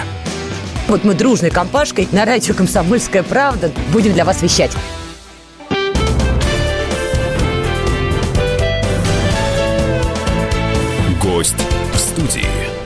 Вот 0.88 1.04
мы 1.04 1.14
дружной 1.14 1.50
компашкой 1.50 2.06
на 2.12 2.26
радио 2.26 2.54
«Комсомольская 2.54 3.22
правда» 3.22 3.72
будем 3.94 4.12
для 4.12 4.26
вас 4.26 4.42
вещать. 4.42 4.72
Гость 11.22 11.56
в 11.94 11.98
студии. 11.98 12.77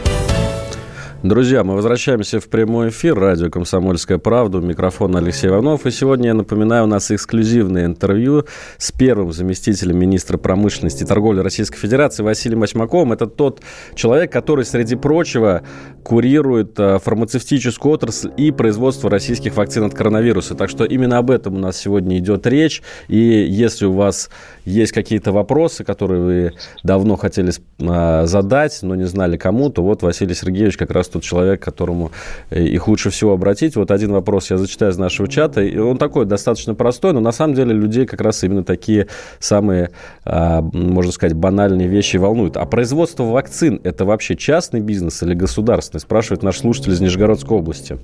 Друзья, 1.23 1.63
мы 1.63 1.77
возвращаемся 1.77 2.41
в 2.41 2.49
прямой 2.49 2.89
эфир. 2.89 3.17
Радио 3.17 3.49
«Комсомольская 3.49 4.19
правда». 4.19 4.59
Микрофон 4.59 5.17
Алексей 5.17 5.47
Иванов. 5.47 5.87
И 5.87 5.93
сегодня, 5.93 6.31
я 6.31 6.35
напоминаю, 6.35 6.83
у 6.83 6.87
нас 6.89 7.13
эксклюзивное 7.13 7.87
интервью 7.87 8.47
с 8.77 8.91
первым 8.91 9.33
заместителем 9.33 9.97
министра 9.97 10.37
промышленности 10.37 11.05
и 11.05 11.07
торговли 11.07 11.39
Российской 11.39 11.79
Федерации 11.79 12.25
Василием 12.25 12.65
Осьмаковым. 12.65 13.13
Это 13.13 13.29
тот 13.29 13.61
человек, 13.95 14.33
который, 14.33 14.65
среди 14.65 14.97
прочего, 14.97 15.63
курирует 16.03 16.81
э, 16.81 16.99
фармацевтическую 16.99 17.95
отрасль 17.95 18.33
и 18.37 18.51
производство 18.51 19.09
российских 19.09 19.57
вакцин 19.57 19.85
от 19.85 19.95
коронавируса. 19.95 20.57
Так 20.57 20.71
что 20.71 20.85
именно 20.85 21.19
об 21.19 21.31
этом 21.31 21.55
у 21.55 21.59
нас 21.59 21.77
сегодня 21.77 22.19
идет 22.19 22.49
речь. 22.49 22.83
И 23.07 23.17
если 23.17 23.87
у 23.87 23.93
вас 23.93 24.29
есть 24.65 24.91
какие-то 24.91 25.31
вопросы, 25.31 25.85
которые 25.85 26.21
вы 26.21 26.53
давно 26.83 27.15
хотели 27.15 27.53
э, 27.53 28.27
задать, 28.27 28.81
но 28.83 28.97
не 28.97 29.05
знали 29.05 29.37
кому, 29.37 29.71
то 29.71 29.85
вот 29.85 30.03
Василий 30.03 30.35
Сергеевич 30.35 30.77
как 30.77 30.91
раз 30.91 31.12
тот 31.13 31.23
человек, 31.23 31.61
к 31.61 31.65
которому 31.65 32.13
э, 32.51 32.63
их 32.63 32.89
лучше 32.89 33.11
всего 33.11 33.33
обратить. 33.33 33.77
Вот 33.77 33.91
один 33.91 34.13
вопрос 34.13 34.51
я 34.51 34.59
зачитаю 34.59 34.93
из 34.93 34.99
нашего 34.99 35.29
чата. 35.29 35.63
И 35.63 35.79
он 35.79 35.99
такой 35.99 36.27
достаточно 36.27 36.75
простой, 36.75 37.13
но 37.13 37.21
на 37.21 37.33
самом 37.33 37.55
деле 37.55 37.73
людей 37.73 38.07
как 38.07 38.21
раз 38.21 38.43
именно 38.45 38.65
такие 38.65 39.09
самые, 39.39 39.91
а, 40.25 40.63
можно 40.63 41.13
сказать, 41.13 41.37
банальные 41.37 41.89
вещи 41.89 42.17
волнуют. 42.17 42.57
А 42.57 42.65
производство 42.67 43.25
вакцин– 43.25 43.81
это 43.85 44.05
вообще 44.05 44.37
частный 44.37 44.81
бизнес 44.81 45.23
или 45.23 45.35
государственный? 45.35 46.01
Спрашивает 46.01 46.43
наш 46.43 46.59
слушатель 46.59 46.93
из 46.93 47.01
Нижегородской 47.01 47.57
области. 47.57 47.99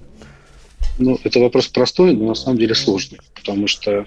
Ну, 0.99 1.19
это 1.23 1.39
вопрос 1.39 1.69
простой, 1.69 2.15
но 2.15 2.27
на 2.27 2.35
самом 2.35 2.59
деле 2.59 2.75
сложный, 2.75 3.19
потому 3.35 3.69
что 3.69 4.05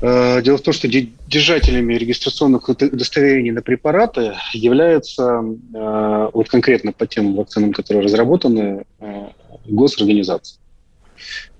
дело 0.00 0.58
в 0.58 0.62
том, 0.62 0.72
что 0.72 0.88
держателями 0.88 1.94
регистрационных 1.94 2.68
удостоверений 2.68 3.50
на 3.50 3.62
препараты 3.62 4.34
являются 4.52 5.42
э, 5.74 6.28
вот 6.32 6.48
конкретно 6.48 6.92
по 6.92 7.06
тем 7.06 7.34
вакцинам, 7.34 7.72
которые 7.72 8.04
разработаны, 8.04 8.84
э, 9.00 9.26
госорганизации. 9.66 10.58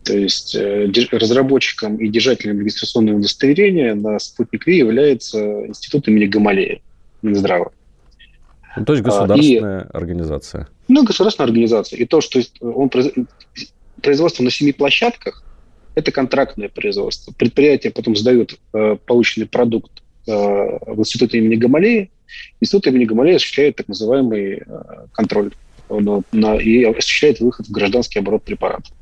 То 0.04 0.16
есть 0.16 0.56
разработчиком 1.12 1.96
и 1.96 2.08
держателем 2.08 2.60
регистрационного 2.60 3.18
удостоверения 3.18 3.94
на 3.94 4.18
спутник 4.18 4.66
Ви 4.66 4.78
является 4.78 5.66
институт 5.66 6.08
имени 6.08 6.26
Гамалея, 6.26 6.80
Минздрава. 7.22 7.72
Ну, 8.76 8.84
то 8.84 8.92
есть 8.92 9.04
а, 9.04 9.08
государственная 9.08 9.80
и, 9.82 9.86
организация. 9.92 10.68
Ну, 10.86 11.04
государственная 11.04 11.48
организация. 11.48 11.98
И 11.98 12.04
то, 12.04 12.20
что 12.20 12.40
он 12.60 12.90
производство 14.00 14.42
на 14.42 14.50
семи 14.50 14.72
площадках, 14.72 15.42
это 15.98 16.12
контрактное 16.12 16.68
производство. 16.68 17.32
Предприятие 17.32 17.92
потом 17.92 18.14
сдает 18.14 18.56
э, 18.72 18.96
полученный 19.04 19.48
продукт 19.48 19.90
э, 20.28 20.30
в 20.30 20.98
институт 20.98 21.34
имени 21.34 21.56
Гамалеи. 21.56 22.10
Институт 22.60 22.86
имени 22.86 23.04
Гамалеи 23.04 23.34
осуществляет 23.34 23.76
так 23.76 23.88
называемый 23.88 24.62
э, 24.64 24.82
контроль 25.12 25.50
на, 25.88 26.22
на, 26.30 26.56
и 26.56 26.84
осуществляет 26.84 27.40
выход 27.40 27.66
в 27.66 27.72
гражданский 27.72 28.20
оборот 28.20 28.44
препаратов. 28.44 28.92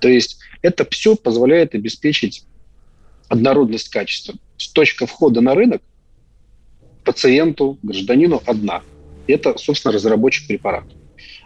То 0.00 0.08
есть 0.08 0.38
это 0.62 0.86
все 0.88 1.16
позволяет 1.16 1.74
обеспечить 1.74 2.44
однородность 3.28 3.90
качества. 3.90 4.34
Точка 4.72 5.06
входа 5.06 5.42
на 5.42 5.54
рынок 5.54 5.82
пациенту, 7.04 7.78
гражданину 7.82 8.42
одна. 8.46 8.82
Это, 9.26 9.58
собственно, 9.58 9.92
разработчик 9.92 10.46
препарата. 10.48 10.88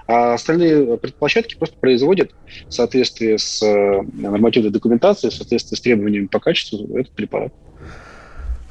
А 0.07 0.35
остальные 0.35 0.99
предплощадки 0.99 1.57
просто 1.57 1.77
производят 1.79 2.33
в 2.69 2.73
соответствии 2.73 3.37
с 3.37 3.63
э, 3.63 4.03
нормативной 4.13 4.71
документацией, 4.71 5.31
в 5.31 5.35
соответствии 5.35 5.77
с 5.77 5.81
требованиями 5.81 6.27
по 6.27 6.41
качеству 6.41 6.99
этот 6.99 7.13
препарат. 7.13 7.53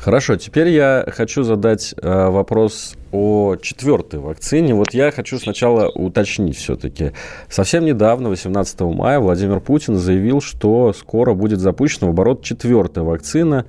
Хорошо, 0.01 0.35
теперь 0.35 0.69
я 0.69 1.05
хочу 1.07 1.43
задать 1.43 1.93
э, 1.95 2.29
вопрос 2.29 2.95
о 3.11 3.55
четвертой 3.61 4.19
вакцине. 4.19 4.73
Вот 4.73 4.95
я 4.95 5.11
хочу 5.11 5.37
сначала 5.37 5.89
уточнить 5.89 6.57
все-таки. 6.57 7.11
Совсем 7.47 7.85
недавно, 7.85 8.29
18 8.29 8.81
мая, 8.81 9.19
Владимир 9.19 9.59
Путин 9.59 9.97
заявил, 9.97 10.41
что 10.41 10.91
скоро 10.93 11.35
будет 11.35 11.59
запущена 11.59 12.07
в 12.07 12.09
оборот 12.09 12.43
четвертая 12.43 13.03
вакцина 13.03 13.67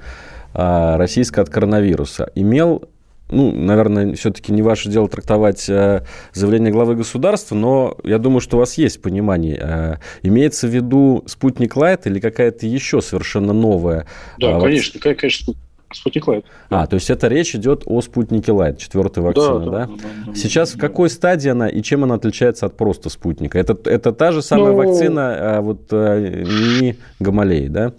э, 0.55 0.97
российская 0.97 1.43
от 1.43 1.51
коронавируса. 1.51 2.31
Имел 2.35 2.89
ну, 3.33 3.53
наверное, 3.53 4.15
все-таки 4.15 4.53
не 4.53 4.63
ваше 4.63 4.89
дело 4.89 5.09
трактовать 5.09 5.69
э, 5.69 6.05
заявление 6.33 6.71
главы 6.71 6.95
государства, 6.95 7.55
но 7.55 7.97
я 8.05 8.19
думаю, 8.19 8.41
что 8.41 8.57
у 8.57 8.61
вас 8.61 8.75
есть 8.79 9.03
понимание. 9.03 9.59
Э, 9.61 9.97
имеется 10.23 10.69
в 10.69 10.71
виду 10.71 11.25
спутник 11.27 11.77
Лайт 11.77 12.07
или 12.07 12.21
какая-то 12.21 12.67
еще 12.67 13.01
совершенно 13.01 13.53
новая? 13.53 14.07
Да, 14.39 14.57
а, 14.57 14.61
конечно, 14.61 15.01
вот... 15.03 15.17
конечно, 15.17 15.55
Спутник 15.95 16.27
Лайт. 16.27 16.45
А, 16.71 16.87
то 16.87 16.95
есть 16.95 17.11
это 17.11 17.29
речь 17.29 17.55
идет 17.55 17.83
о 17.87 18.01
спутнике 18.01 18.53
Лайт, 18.53 18.79
четвертой 18.79 19.23
вакцине, 19.23 19.67
да? 19.67 19.71
да? 19.71 19.71
да, 19.71 19.87
да, 19.87 20.09
да 20.27 20.35
Сейчас 20.35 20.73
да, 20.73 20.79
в 20.79 20.81
какой 20.81 21.11
стадии 21.11 21.51
она 21.51 21.69
и 21.69 21.83
чем 21.83 22.05
она 22.05 22.15
отличается 22.15 22.67
от 22.67 22.77
просто 22.77 23.11
спутника? 23.11 23.59
Это, 23.59 23.79
это 23.85 24.13
та 24.13 24.33
же 24.33 24.43
самая 24.43 24.73
ну, 24.73 24.77
вакцина, 24.77 25.57
а 25.59 25.61
вот 25.61 25.89
а, 25.91 26.19
не 26.19 26.97
Гамалеи, 27.21 27.69
да? 27.69 27.93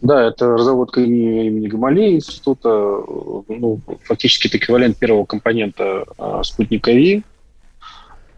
Да, 0.00 0.28
это 0.28 0.46
разработка 0.46 1.00
имени 1.00 1.66
Гамалеи 1.66 2.16
института, 2.16 2.68
ну, 2.68 3.80
фактически 4.04 4.46
это 4.46 4.58
эквивалент 4.58 4.96
первого 4.96 5.24
компонента 5.24 6.04
а, 6.16 6.42
спутника 6.44 6.92
Ви. 6.92 7.22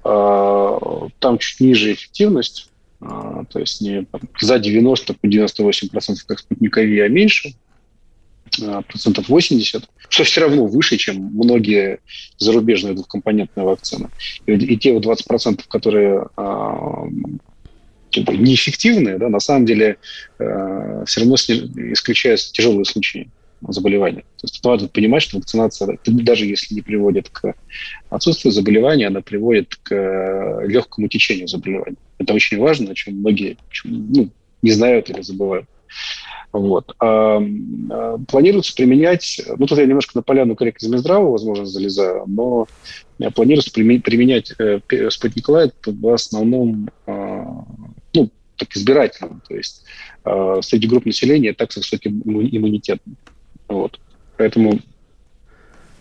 А, 0.04 1.08
там 1.18 1.38
чуть 1.38 1.60
ниже 1.60 1.92
эффективность, 1.92 2.70
а, 3.00 3.44
то 3.44 3.58
есть 3.58 3.80
не 3.82 4.04
там, 4.04 4.22
за 4.40 4.58
90 4.58 5.14
по 5.14 5.26
98 5.26 5.88
процентов 5.88 6.24
как 6.26 6.38
спутника 6.38 6.80
Ви, 6.82 7.00
а 7.00 7.08
меньше– 7.08 7.54
Э, 8.60 8.82
процентов 8.86 9.28
80, 9.28 9.88
что 10.08 10.24
все 10.24 10.40
равно 10.40 10.66
выше, 10.66 10.96
чем 10.96 11.16
многие 11.34 12.00
зарубежные 12.38 12.94
двухкомпонентные 12.94 13.64
вакцины. 13.64 14.08
И, 14.46 14.52
и 14.52 14.76
те 14.76 14.92
вот 14.92 15.02
20 15.02 15.26
процентов, 15.26 15.68
которые 15.68 16.26
а, 18.16 18.32
неэффективные, 18.32 19.18
да, 19.18 19.28
на 19.28 19.40
самом 19.40 19.66
деле 19.66 19.96
э, 20.38 21.04
все 21.06 21.20
равно 21.20 21.34
исключают 21.36 22.40
тяжелые 22.40 22.84
случаи 22.84 23.30
заболевания. 23.68 24.22
То 24.36 24.44
есть 24.44 24.64
надо 24.64 24.88
понимать, 24.88 25.22
что 25.22 25.36
вакцинация, 25.36 25.98
даже 26.04 26.46
если 26.46 26.74
не 26.74 26.80
приводит 26.80 27.28
к 27.28 27.54
отсутствию 28.08 28.52
заболевания, 28.52 29.08
она 29.08 29.20
приводит 29.20 29.76
к 29.76 29.94
э, 29.94 30.66
легкому 30.66 31.08
течению 31.08 31.48
заболевания. 31.48 31.96
Это 32.18 32.32
очень 32.32 32.58
важно, 32.58 32.92
о 32.92 32.94
чем 32.94 33.16
многие 33.16 33.58
ну, 33.84 34.30
не 34.62 34.70
знают 34.70 35.10
или 35.10 35.20
забывают. 35.20 35.66
Вот. 36.52 36.94
А, 36.98 37.40
а, 37.90 38.18
планируется 38.28 38.74
применять, 38.74 39.40
ну 39.56 39.66
тут 39.66 39.78
я 39.78 39.86
немножко 39.86 40.18
на 40.18 40.22
поляну 40.22 40.56
корректно 40.56 40.88
Минздрава, 40.88 41.30
возможно, 41.30 41.64
залезаю, 41.64 42.24
но 42.26 42.66
планируется 43.34 43.70
применять 43.72 44.52
э, 44.58 44.80
спутник 45.10 45.48
Лайт 45.48 45.74
в 45.86 46.08
основном 46.12 46.90
а, 47.06 47.64
так 48.60 48.76
избирательно, 48.76 49.40
то 49.48 49.56
есть 49.56 49.84
а, 50.24 50.60
среди 50.62 50.86
групп 50.86 51.06
населения 51.06 51.52
так 51.52 51.72
с 51.72 51.76
высоким 51.76 52.20
иммунитетом. 52.24 53.16
Вот. 53.68 53.98
Поэтому 54.36 54.80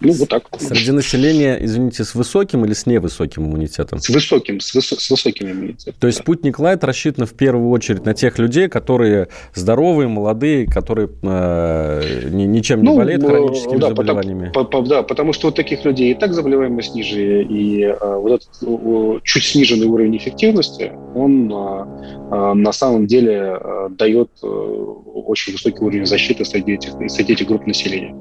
ну, 0.02 0.14
вот 0.14 0.30
так. 0.30 0.44
Среди 0.58 0.92
населения, 0.92 1.58
извините, 1.62 2.04
с 2.04 2.16
высоким 2.16 2.64
или 2.66 2.74
с 2.74 2.86
невысоким 2.86 3.46
иммунитетом? 3.46 4.00
С 4.00 4.10
высоким, 4.10 4.60
с, 4.60 4.76
выс- 4.76 5.00
с 5.00 5.10
высоким 5.10 5.52
иммунитетом. 5.52 5.94
То 6.00 6.08
есть 6.08 6.20
спутник 6.20 6.60
Лайт 6.60 6.84
рассчитан 6.84 7.26
в 7.26 7.34
первую 7.34 7.70
очередь 7.70 8.06
на 8.06 8.14
тех 8.14 8.40
людей, 8.40 8.70
которые 8.70 9.28
здоровые, 9.54 10.08
молодые, 10.08 10.68
которые 10.68 11.10
э, 11.22 12.30
ничем 12.32 12.82
не 12.82 12.90
ну, 12.90 12.96
болеют 12.96 13.24
хроническими 13.24 13.78
да, 13.78 13.90
заболеваниями. 13.90 14.52
Потому, 14.54 14.84
по, 14.84 14.90
да, 14.90 15.04
потому 15.04 15.34
что 15.34 15.50
у 15.50 15.52
таких 15.52 15.84
людей 15.84 16.12
и 16.12 16.14
так 16.16 16.34
заболеваемость 16.34 16.96
ниже, 16.96 17.44
и 17.44 17.84
э, 17.84 17.98
вот 18.02 18.32
этот 18.32 18.50
э, 18.62 19.20
чуть 19.24 19.44
сниженный 19.44 19.88
уровень 19.88 20.16
эффективности, 20.16 20.92
он 21.14 21.52
э, 21.52 21.86
э, 22.32 22.54
на 22.54 22.72
самом 22.72 23.06
деле 23.06 23.60
э, 23.60 23.90
дает 23.92 24.30
э, 24.42 24.48
очень 24.48 25.54
высокий 25.54 25.84
уровень 25.84 26.06
защиты 26.06 26.46
среди 26.46 26.74
этих, 26.74 26.92
среди 27.10 27.34
этих 27.34 27.48
групп 27.48 27.68
населения. 27.68 28.16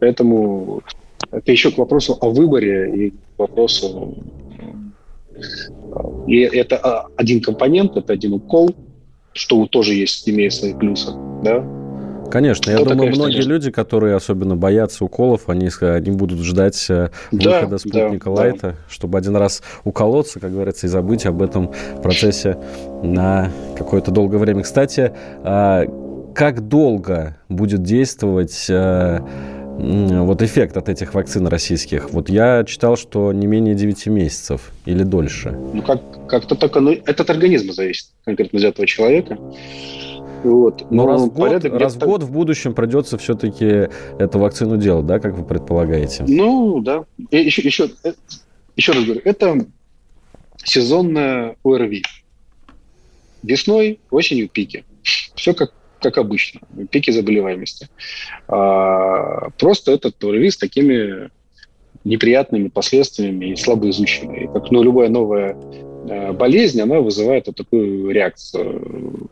Поэтому 0.00 0.82
это 1.30 1.52
еще 1.52 1.70
к 1.70 1.78
вопросу 1.78 2.16
о 2.20 2.30
выборе 2.30 3.06
и 3.06 3.10
к 3.10 3.14
вопросу... 3.38 4.16
И 6.26 6.40
это 6.40 6.76
а, 6.76 7.06
один 7.16 7.40
компонент, 7.42 7.96
это 7.96 8.12
один 8.12 8.32
укол, 8.34 8.74
что 9.32 9.66
тоже 9.66 9.94
есть, 9.94 10.28
имеет 10.28 10.52
свои 10.54 10.72
плюсы, 10.72 11.12
да? 11.42 11.64
Конечно, 12.30 12.70
я 12.70 12.78
думаю, 12.78 12.98
конечно, 12.98 13.16
многие 13.16 13.34
конечно. 13.34 13.52
люди, 13.52 13.70
которые 13.70 14.16
особенно 14.16 14.56
боятся 14.56 15.04
уколов, 15.04 15.48
они, 15.48 15.68
они 15.80 16.10
будут 16.10 16.40
ждать 16.40 16.84
э, 16.88 17.10
выхода 17.30 17.68
да, 17.68 17.78
спутника 17.78 18.24
да, 18.24 18.30
Лайта, 18.30 18.68
да. 18.70 18.74
чтобы 18.88 19.18
один 19.18 19.36
раз 19.36 19.62
уколоться, 19.84 20.40
как 20.40 20.52
говорится, 20.52 20.86
и 20.86 20.90
забыть 20.90 21.26
об 21.26 21.42
этом 21.42 21.70
процессе 22.02 22.56
на 23.02 23.52
какое-то 23.76 24.10
долгое 24.10 24.38
время. 24.38 24.62
Кстати, 24.62 25.12
а, 25.42 25.84
как 26.34 26.66
долго 26.66 27.36
будет 27.48 27.82
действовать 27.82 28.66
э, 28.68 29.20
вот 29.78 30.42
эффект 30.42 30.76
от 30.76 30.88
этих 30.88 31.14
вакцин 31.14 31.46
российских? 31.46 32.10
Вот 32.10 32.28
я 32.28 32.64
читал, 32.64 32.96
что 32.96 33.32
не 33.32 33.46
менее 33.46 33.74
9 33.74 34.06
месяцев 34.06 34.72
или 34.86 35.02
дольше. 35.02 35.50
Ну, 35.50 35.82
как, 35.82 36.00
как-то 36.28 36.54
так 36.54 36.76
оно... 36.76 36.92
Это 36.92 37.22
от 37.22 37.30
организма 37.30 37.72
зависит, 37.72 38.08
конкретно 38.24 38.58
из 38.58 38.64
этого 38.64 38.86
человека. 38.86 39.38
Вот. 40.44 40.90
Но, 40.90 41.04
Но 41.04 41.06
раз, 41.06 41.22
в 41.22 41.32
год, 41.32 41.64
раз 41.64 41.94
в 41.94 41.98
год 42.00 42.22
в 42.22 42.30
будущем 42.30 42.74
придется 42.74 43.16
все-таки 43.16 43.88
эту 44.18 44.38
вакцину 44.38 44.76
делать, 44.76 45.06
да, 45.06 45.18
как 45.18 45.34
вы 45.34 45.44
предполагаете? 45.44 46.24
Ну, 46.28 46.80
да. 46.80 47.04
И 47.30 47.38
еще, 47.38 47.62
еще, 47.62 47.90
э, 48.04 48.12
еще 48.76 48.92
раз 48.92 49.04
говорю, 49.04 49.22
это 49.24 49.66
сезонная 50.62 51.56
ОРВИ. 51.64 52.02
Весной, 53.42 54.00
осенью 54.10 54.48
пики. 54.48 54.84
Все 55.34 55.54
как 55.54 55.72
как 56.04 56.18
обычно, 56.18 56.60
пики 56.90 57.10
заболеваемости. 57.10 57.88
А, 58.46 59.48
просто 59.58 59.92
этот 59.92 60.22
ОРВИ 60.22 60.50
с 60.50 60.56
такими 60.58 61.30
неприятными 62.04 62.68
последствиями 62.68 63.46
и 63.46 63.56
слабо 63.56 63.88
изученной. 63.88 64.48
Как 64.52 64.70
ну, 64.70 64.82
любая 64.82 65.08
новая 65.08 65.56
э, 66.06 66.32
болезнь, 66.32 66.80
она 66.82 67.00
вызывает 67.00 67.46
вот 67.46 67.56
такую 67.56 68.10
реакцию 68.10 69.30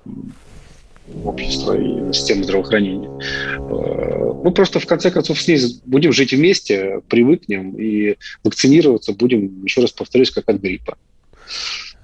общества 1.23 1.77
и 1.77 2.13
системы 2.15 2.45
здравоохранения. 2.45 3.11
Э, 3.59 4.33
мы 4.43 4.51
просто 4.53 4.81
в 4.81 4.87
конце 4.87 5.11
концов 5.11 5.39
с 5.39 5.47
ней 5.47 5.61
будем 5.85 6.13
жить 6.13 6.33
вместе, 6.33 7.03
привыкнем 7.09 7.77
и 7.77 8.17
вакцинироваться 8.43 9.13
будем, 9.13 9.65
еще 9.65 9.83
раз 9.83 9.93
повторюсь, 9.93 10.31
как 10.31 10.49
от 10.49 10.57
гриппа. 10.57 10.97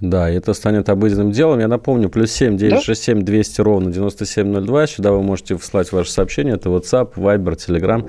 Да, 0.01 0.31
это 0.31 0.55
станет 0.55 0.89
обыденным 0.89 1.33
делом. 1.33 1.59
Я 1.59 1.69
напомню, 1.69 2.09
плюс 2.09 2.31
7 2.31 2.57
967 2.57 3.23
200 3.23 3.61
ровно 3.61 3.91
9702. 3.91 4.87
Сюда 4.87 5.13
вы 5.13 5.23
можете 5.23 5.57
вслать 5.57 5.91
ваше 5.91 6.13
сообщение. 6.13 6.55
Это 6.55 6.69
WhatsApp, 6.69 7.15
Viber, 7.15 7.57
Telegram, 7.57 8.09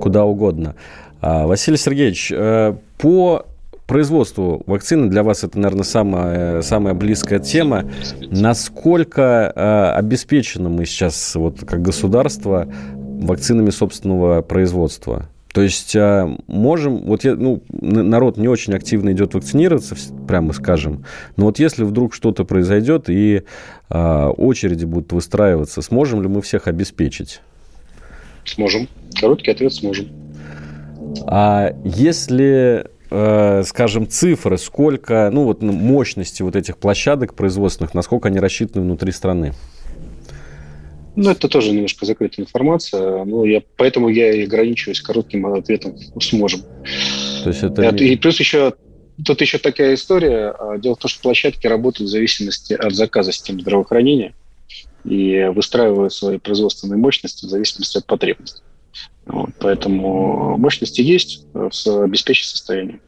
куда 0.00 0.24
угодно. 0.24 0.74
А, 1.20 1.46
Василий 1.46 1.76
Сергеевич, 1.76 2.32
э, 2.32 2.74
по 2.98 3.46
производству 3.86 4.62
вакцины 4.66 5.08
для 5.08 5.22
вас 5.22 5.44
это, 5.44 5.58
наверное, 5.58 5.84
самая, 5.84 6.62
самая 6.62 6.94
близкая 6.94 7.38
тема. 7.38 7.84
Насколько 8.20 9.52
э, 9.54 9.98
обеспечены 9.98 10.68
мы 10.68 10.86
сейчас, 10.86 11.34
вот, 11.36 11.60
как 11.60 11.82
государство, 11.82 12.68
вакцинами 12.94 13.70
собственного 13.70 14.42
производства? 14.42 15.28
То 15.58 15.62
есть 15.62 15.96
а, 15.96 16.32
можем, 16.46 16.98
вот 16.98 17.24
я, 17.24 17.34
ну, 17.34 17.64
народ 17.68 18.36
не 18.36 18.46
очень 18.46 18.74
активно 18.74 19.10
идет 19.10 19.34
вакцинироваться, 19.34 19.96
прямо 20.28 20.52
скажем, 20.52 21.04
но 21.36 21.46
вот 21.46 21.58
если 21.58 21.82
вдруг 21.82 22.14
что-то 22.14 22.44
произойдет 22.44 23.10
и 23.10 23.42
а, 23.88 24.28
очереди 24.30 24.84
будут 24.84 25.12
выстраиваться, 25.12 25.82
сможем 25.82 26.22
ли 26.22 26.28
мы 26.28 26.42
всех 26.42 26.68
обеспечить? 26.68 27.40
Сможем. 28.44 28.86
Короткий 29.20 29.50
ответ 29.50 29.74
сможем. 29.74 30.06
А 31.26 31.74
если 31.82 32.86
э, 33.10 33.62
скажем, 33.66 34.08
цифры, 34.08 34.58
сколько, 34.58 35.28
ну 35.32 35.42
вот 35.42 35.60
мощности 35.60 36.42
вот 36.42 36.54
этих 36.54 36.78
площадок 36.78 37.34
производственных, 37.34 37.94
насколько 37.94 38.28
они 38.28 38.38
рассчитаны 38.38 38.84
внутри 38.84 39.10
страны? 39.10 39.54
Ну, 41.20 41.30
это 41.30 41.48
тоже 41.48 41.72
немножко 41.72 42.06
закрытая 42.06 42.46
информация, 42.46 43.24
но 43.24 43.44
я, 43.44 43.60
поэтому 43.76 44.08
я 44.08 44.32
и 44.32 44.44
ограничиваюсь 44.44 45.00
коротким 45.00 45.46
ответом 45.46 45.96
«сможем». 46.20 46.60
То 47.42 47.50
есть 47.50 47.64
это... 47.64 47.82
И 47.82 48.14
плюс 48.14 48.38
еще 48.38 48.74
Тут 49.26 49.40
еще 49.40 49.58
такая 49.58 49.94
история. 49.94 50.54
А, 50.56 50.78
дело 50.78 50.94
в 50.94 50.98
том, 50.98 51.08
что 51.08 51.22
площадки 51.22 51.66
работают 51.66 52.08
в 52.08 52.12
зависимости 52.12 52.72
от 52.72 52.94
заказа 52.94 53.32
системы 53.32 53.62
здравоохранения 53.62 54.32
и 55.04 55.50
выстраивают 55.52 56.12
свои 56.12 56.38
производственные 56.38 56.98
мощности 56.98 57.46
в 57.46 57.48
зависимости 57.48 57.98
от 57.98 58.06
потребностей. 58.06 58.62
Вот, 59.26 59.50
поэтому 59.58 60.56
мощности 60.56 61.00
есть 61.00 61.46
в 61.52 62.04
обеспеченном 62.04 62.48
состоянии. 62.48 63.00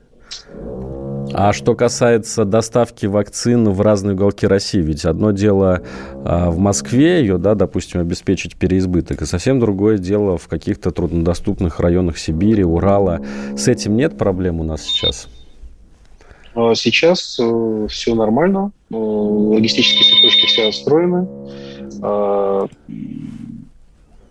А 1.33 1.53
что 1.53 1.75
касается 1.75 2.45
доставки 2.45 3.07
вакцин 3.07 3.69
в 3.71 3.81
разные 3.81 4.15
уголки 4.15 4.47
России, 4.47 4.81
ведь 4.81 5.05
одно 5.05 5.31
дело 5.31 5.83
а, 6.25 6.51
в 6.51 6.59
Москве 6.59 7.21
ее, 7.21 7.39
да, 7.39 7.55
допустим, 7.55 8.01
обеспечить 8.01 8.57
переизбыток, 8.57 9.23
и 9.23 9.27
совсем 9.27 9.61
другое 9.61 9.99
дело 9.99 10.39
в 10.39 10.49
каких-то 10.49 10.91
труднодоступных 10.91 11.79
районах 11.79 12.19
Сибири, 12.19 12.65
Урала. 12.65 13.21
С 13.57 13.69
этим 13.69 13.97
нет 13.97 14.19
проблем 14.19 14.61
у 14.61 14.65
нас 14.65 14.83
сейчас? 14.83 15.29
А, 16.55 16.75
сейчас 16.75 17.39
э, 17.41 17.87
все 17.89 18.15
нормально, 18.15 18.73
э, 18.91 18.95
логистические 18.97 20.03
цепочки 20.03 20.47
все 20.47 20.69
отстроены. 20.69 21.29
Э, 22.03 22.67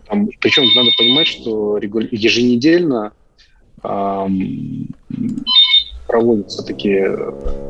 там, 0.07 0.29
причем 0.41 0.63
надо 0.75 0.89
понимать, 0.97 1.27
что 1.27 1.77
еженедельно 1.77 3.13
проводятся 6.09 6.63
такие 6.63 7.15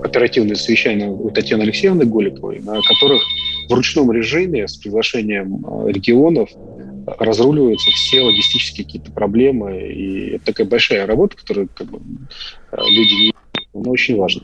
оперативные 0.02 0.56
совещания 0.56 1.10
у 1.10 1.30
Татьяны 1.30 1.64
Алексеевны 1.64 2.06
Голиковой, 2.06 2.60
на 2.60 2.82
которых 2.82 3.22
в 3.68 3.74
ручном 3.74 4.12
режиме 4.14 4.68
с 4.68 4.78
приглашением 4.78 5.66
э, 5.66 5.92
регионов 5.92 6.50
разруливаются 7.06 7.92
все 7.92 8.22
логистические 8.22 8.86
какие-то 8.86 9.12
проблемы. 9.12 9.82
И 9.82 10.36
это 10.36 10.46
такая 10.46 10.68
большая 10.68 11.06
работа, 11.06 11.36
которую 11.36 11.68
как 11.74 11.88
бы, 11.88 12.00
э, 12.72 12.78
люди 12.78 13.14
не 13.26 13.34
но 13.74 13.92
очень 13.92 14.16
важно. 14.16 14.44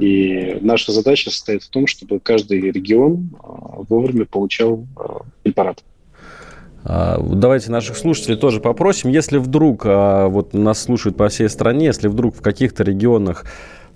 И 0.00 0.58
наша 0.60 0.90
задача 0.92 1.30
состоит 1.30 1.62
в 1.62 1.70
том, 1.70 1.86
чтобы 1.86 2.18
каждый 2.18 2.60
регион 2.72 3.30
э, 3.32 3.46
вовремя 3.88 4.26
получал 4.26 4.84
препарат. 5.44 5.82
А, 6.84 7.18
давайте 7.22 7.70
наших 7.70 7.96
слушателей 7.96 8.36
тоже 8.36 8.60
попросим. 8.60 9.10
Если 9.10 9.38
вдруг 9.38 9.82
а, 9.84 10.28
вот 10.28 10.54
нас 10.54 10.82
слушают 10.82 11.16
по 11.16 11.28
всей 11.28 11.48
стране, 11.48 11.86
если 11.86 12.08
вдруг 12.08 12.36
в 12.36 12.42
каких-то 12.42 12.82
регионах 12.82 13.44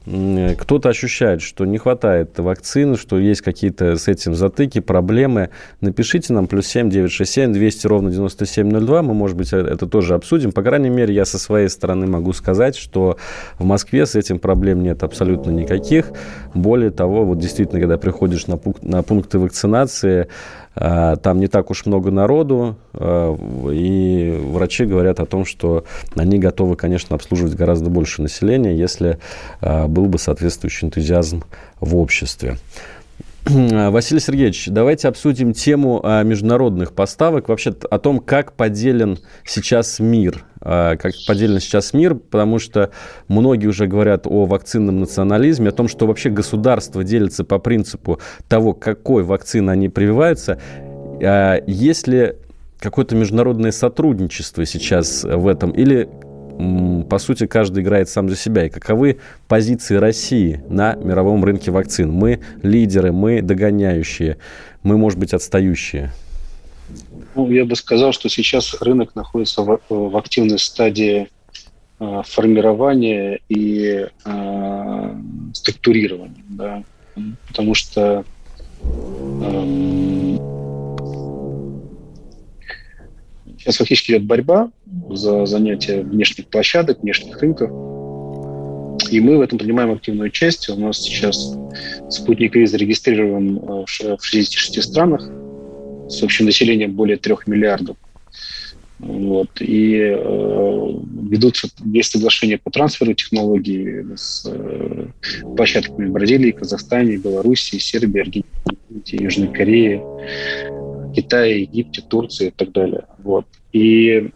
кто-то 0.06 0.88
ощущает, 0.88 1.42
что 1.42 1.64
не 1.64 1.78
хватает 1.78 2.38
вакцины, 2.38 2.96
что 2.96 3.18
есть 3.18 3.40
какие-то 3.40 3.96
с 3.96 4.06
этим 4.06 4.36
затыки, 4.36 4.78
проблемы, 4.78 5.50
напишите 5.80 6.32
нам 6.32 6.46
плюс 6.46 6.68
7 6.68 6.90
967 6.90 7.52
200 7.52 7.86
ровно 7.88 8.10
9702. 8.12 9.02
Мы, 9.02 9.14
может 9.14 9.36
быть, 9.36 9.52
э, 9.52 9.56
это 9.56 9.86
тоже 9.86 10.14
обсудим. 10.14 10.52
По 10.52 10.62
крайней 10.62 10.90
мере, 10.90 11.12
я 11.12 11.24
со 11.24 11.40
своей 11.40 11.68
стороны 11.68 12.06
могу 12.06 12.32
сказать, 12.34 12.76
что 12.76 13.16
в 13.58 13.64
Москве 13.64 14.06
с 14.06 14.14
этим 14.14 14.38
проблем 14.38 14.84
нет 14.84 15.02
абсолютно 15.02 15.50
никаких. 15.50 16.12
Более 16.54 16.92
того, 16.92 17.24
вот 17.24 17.38
действительно, 17.38 17.80
когда 17.80 17.98
приходишь 17.98 18.46
на, 18.46 18.58
пункт, 18.58 18.84
на 18.84 19.02
пункты 19.02 19.40
вакцинации, 19.40 20.28
там 20.76 21.40
не 21.40 21.48
так 21.48 21.70
уж 21.70 21.86
много 21.86 22.10
народу, 22.10 22.76
а, 22.92 23.34
и 23.70 24.38
врачи 24.44 24.84
говорят 24.84 25.20
о 25.20 25.26
том, 25.26 25.46
что 25.46 25.84
они 26.14 26.38
готовы, 26.38 26.76
конечно, 26.76 27.16
обслуживать 27.16 27.54
гораздо 27.54 27.88
больше 27.88 28.20
населения, 28.20 28.76
если 28.76 29.18
а, 29.60 29.88
был 29.88 30.06
бы 30.06 30.18
соответствующий 30.18 30.86
энтузиазм 30.86 31.44
в 31.80 31.96
обществе. 31.96 32.58
Василий 33.48 34.20
Сергеевич, 34.20 34.66
давайте 34.68 35.06
обсудим 35.06 35.52
тему 35.52 36.02
международных 36.24 36.92
поставок, 36.92 37.48
вообще 37.48 37.72
о 37.90 37.98
том, 37.98 38.18
как 38.18 38.54
поделен 38.54 39.18
сейчас 39.44 40.00
мир, 40.00 40.44
как 40.60 41.12
поделен 41.28 41.60
сейчас 41.60 41.92
мир, 41.92 42.16
потому 42.16 42.58
что 42.58 42.90
многие 43.28 43.68
уже 43.68 43.86
говорят 43.86 44.26
о 44.26 44.46
вакцинном 44.46 44.98
национализме, 44.98 45.68
о 45.68 45.72
том, 45.72 45.86
что 45.86 46.08
вообще 46.08 46.28
государство 46.28 47.04
делится 47.04 47.44
по 47.44 47.58
принципу 47.58 48.18
того, 48.48 48.74
какой 48.74 49.22
вакцины 49.22 49.70
они 49.70 49.88
прививаются. 49.88 50.60
Есть 51.20 52.08
ли 52.08 52.34
какое-то 52.80 53.14
международное 53.14 53.70
сотрудничество 53.70 54.66
сейчас 54.66 55.22
в 55.22 55.46
этом? 55.46 55.70
Или 55.70 56.08
по 57.08 57.18
сути, 57.18 57.46
каждый 57.46 57.82
играет 57.82 58.08
сам 58.08 58.28
за 58.28 58.36
себя. 58.36 58.66
И 58.66 58.68
каковы 58.68 59.18
позиции 59.48 59.96
России 59.96 60.62
на 60.68 60.94
мировом 60.94 61.44
рынке 61.44 61.70
вакцин? 61.70 62.10
Мы 62.10 62.40
лидеры, 62.62 63.12
мы 63.12 63.42
догоняющие, 63.42 64.38
мы, 64.82 64.96
может 64.96 65.18
быть, 65.18 65.34
отстающие. 65.34 66.12
Ну, 67.34 67.50
я 67.50 67.64
бы 67.64 67.76
сказал, 67.76 68.12
что 68.12 68.28
сейчас 68.28 68.80
рынок 68.80 69.14
находится 69.14 69.62
в, 69.62 69.80
в 69.88 70.16
активной 70.16 70.58
стадии 70.58 71.28
э, 72.00 72.22
формирования 72.24 73.40
и 73.48 74.06
э, 74.24 75.14
структурирования, 75.52 76.44
да, 76.48 76.82
потому 77.48 77.74
что 77.74 78.24
э, 78.82 80.35
сейчас 83.58 83.76
фактически 83.76 84.12
идет 84.12 84.24
борьба 84.24 84.70
за 85.10 85.46
занятие 85.46 86.02
внешних 86.02 86.46
площадок, 86.46 87.02
внешних 87.02 87.40
рынков, 87.40 87.70
и 89.10 89.20
мы 89.20 89.38
в 89.38 89.40
этом 89.40 89.58
принимаем 89.58 89.92
активную 89.92 90.30
часть. 90.30 90.68
У 90.68 90.76
нас 90.76 91.00
сейчас 91.00 91.56
спутник 92.10 92.54
Ви 92.54 92.66
зарегистрирован 92.66 93.58
э, 93.58 93.84
в 94.16 94.24
66 94.24 94.82
странах, 94.82 95.28
с 96.08 96.22
общим 96.22 96.46
населением 96.46 96.92
более 96.92 97.16
трех 97.16 97.46
миллиардов. 97.46 97.96
Вот. 98.98 99.50
И 99.60 99.96
э, 99.96 100.92
ведутся 101.30 101.68
есть 101.84 102.12
соглашения 102.12 102.58
по 102.58 102.70
трансферу 102.70 103.12
технологий 103.12 104.16
с 104.16 104.46
э, 104.46 105.06
площадками 105.54 106.08
Бразилии, 106.08 106.52
Казахстане, 106.52 107.16
Белоруссии, 107.16 107.76
Сербии, 107.76 108.20
Аргентине, 108.20 109.24
Южной 109.24 109.48
Корее, 109.48 110.02
Китае, 111.16 111.62
Египте, 111.62 112.02
Турции 112.02 112.48
и 112.48 112.50
так 112.50 112.72
далее. 112.72 113.06
Вот. 113.18 113.46
И 113.72 114.30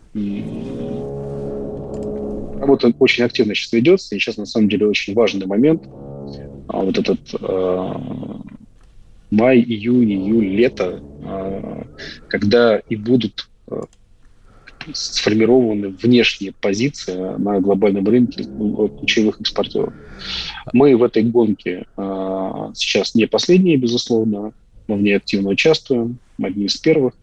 работа 2.58 2.92
очень 2.98 3.24
активно 3.24 3.54
сейчас 3.54 3.72
ведется, 3.72 4.14
и 4.14 4.18
сейчас 4.18 4.38
на 4.38 4.46
самом 4.46 4.68
деле 4.68 4.86
очень 4.86 5.14
важный 5.14 5.46
момент. 5.46 5.84
А 6.68 6.80
вот 6.82 6.98
этот 6.98 7.20
э, 7.40 7.92
май, 9.30 9.60
июнь, 9.60 10.12
июль, 10.12 10.46
лето, 10.46 11.02
а, 11.24 11.86
когда 12.28 12.78
и 12.78 12.96
будут 12.96 13.48
а, 13.68 13.84
сформированы 14.92 15.88
внешние 15.88 16.52
позиции 16.52 17.36
на 17.38 17.60
глобальном 17.60 18.06
рынке 18.06 18.44
ключевых 18.98 19.40
экспортеров. 19.40 19.92
Мы 20.72 20.96
в 20.96 21.02
этой 21.02 21.22
гонке 21.22 21.86
а, 21.96 22.72
сейчас 22.74 23.14
не 23.14 23.26
последние, 23.26 23.76
безусловно, 23.76 24.52
мы 24.88 24.96
в 24.96 25.02
ней 25.02 25.16
активно 25.16 25.50
участвуем, 25.50 26.18
мы 26.40 26.48
одни 26.48 26.64
из 26.64 26.76
первых. 26.76 27.14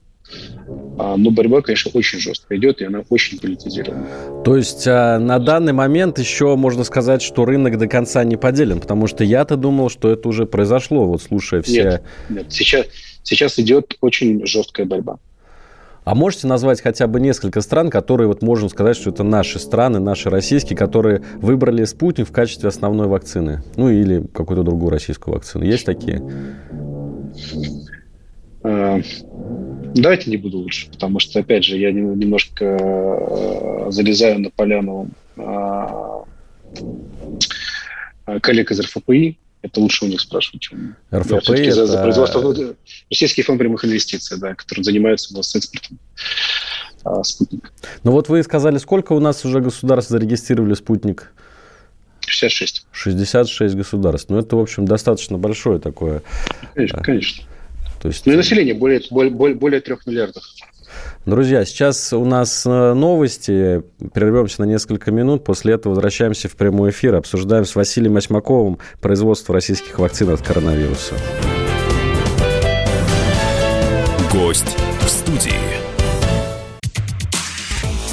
Но 0.98 1.32
борьба, 1.32 1.62
конечно, 1.62 1.90
очень 1.94 2.20
жестко 2.20 2.58
идет, 2.58 2.82
и 2.82 2.86
она 2.86 3.02
очень 3.10 3.40
политизирована. 3.40 4.06
То 4.44 4.58
есть 4.58 4.86
на 4.86 5.40
данный 5.40 5.72
момент 5.72 6.20
еще 6.20 6.56
можно 6.58 6.84
сказать, 6.84 7.22
что 7.22 7.46
рынок 7.46 7.78
до 7.78 7.88
конца 7.88 8.24
не 8.26 8.36
поделен, 8.36 8.82
потому 8.82 9.08
что 9.08 9.24
я-то 9.24 9.56
думал, 9.56 9.90
что 9.90 10.10
это 10.10 10.28
уже 10.28 10.46
произошло, 10.46 11.06
вот 11.06 11.22
слушая 11.22 11.62
все... 11.62 11.84
Нет, 11.84 12.04
нет. 12.30 12.46
Сейчас, 12.50 12.88
сейчас 13.24 13.58
идет 13.58 13.98
очень 14.02 14.46
жесткая 14.46 14.86
борьба. 14.86 15.18
А 16.04 16.14
можете 16.16 16.48
назвать 16.48 16.82
хотя 16.82 17.08
бы 17.08 17.20
несколько 17.20 17.60
стран, 17.62 17.90
которые, 17.90 18.28
вот 18.28 18.42
можем 18.42 18.70
сказать, 18.70 18.98
что 18.98 19.10
это 19.10 19.24
наши 19.24 19.60
страны, 19.60 20.00
наши 20.00 20.30
российские, 20.30 20.78
которые 20.78 21.22
выбрали 21.42 21.84
спутник 21.86 22.28
в 22.28 22.32
качестве 22.32 22.70
основной 22.70 23.08
вакцины? 23.08 23.64
Ну, 23.76 23.90
или 23.90 24.26
какую-то 24.34 24.64
другую 24.64 24.90
российскую 24.90 25.36
вакцину. 25.36 25.66
Есть 25.66 25.86
такие? 25.86 26.22
А, 28.68 29.02
давайте 29.96 30.30
не 30.30 30.38
буду 30.38 30.58
лучше, 30.60 30.90
потому 30.90 31.20
что, 31.20 31.40
опять 31.40 31.64
же, 31.64 31.78
я 31.78 31.92
немножко 31.92 32.66
э, 32.66 33.92
залезаю 33.92 34.40
на 34.40 34.50
поляну 34.50 35.10
а, 35.38 36.24
коллег 38.42 38.72
из 38.72 38.82
РФПИ, 38.82 39.38
это 39.62 39.80
лучше 39.80 40.06
у 40.06 40.08
них 40.10 40.20
спрашивать, 40.20 40.62
чем 40.62 40.96
РФП 41.14 41.50
это... 41.50 41.72
за, 41.72 41.86
за 41.88 42.02
производство 42.02 42.54
Российский 43.10 43.42
фонд 43.42 43.60
прямых 43.60 43.86
инвестиций, 43.86 44.38
да, 44.38 44.54
который 44.54 44.84
занимается 44.84 45.34
у 45.34 45.38
нас 45.38 45.56
экспортом 45.56 45.98
а, 47.06 47.24
спутника. 47.24 47.70
Ну 48.04 48.12
вот 48.12 48.28
вы 48.28 48.44
сказали, 48.44 48.78
сколько 48.80 49.14
у 49.14 49.20
нас 49.20 49.46
уже 49.46 49.62
государств 49.62 50.12
зарегистрировали 50.12 50.74
спутник? 50.74 51.32
66. 52.26 52.86
66 52.92 53.76
государств. 53.76 54.30
Ну, 54.30 54.38
это, 54.38 54.58
в 54.58 54.60
общем, 54.60 54.86
достаточно 54.86 55.38
большое 55.38 55.80
такое. 55.80 56.22
Конечно, 56.74 57.02
конечно. 57.02 57.46
То 58.02 58.10
есть... 58.10 58.26
Ну 58.26 58.34
и 58.34 58.36
население 58.36 58.74
более, 58.74 59.02
более, 59.10 59.56
более 59.56 59.82
3 59.82 59.96
миллиардов. 60.06 60.44
Друзья, 61.26 61.66
сейчас 61.66 62.14
у 62.14 62.24
нас 62.24 62.66
э, 62.66 62.94
новости. 62.94 63.84
Прервемся 64.14 64.62
на 64.62 64.66
несколько 64.66 65.12
минут. 65.12 65.44
После 65.44 65.74
этого 65.74 65.94
возвращаемся 65.94 66.48
в 66.48 66.56
прямой 66.56 66.92
эфир. 66.92 67.16
Обсуждаем 67.16 67.66
с 67.66 67.76
Василием 67.76 68.16
Осьмаковым 68.16 68.80
производство 69.02 69.54
российских 69.54 70.00
вакцин 70.00 70.30
от 70.30 70.42
коронавируса. 70.42 71.16
Гость 74.32 74.78
в 75.02 75.10
студии. 75.10 75.67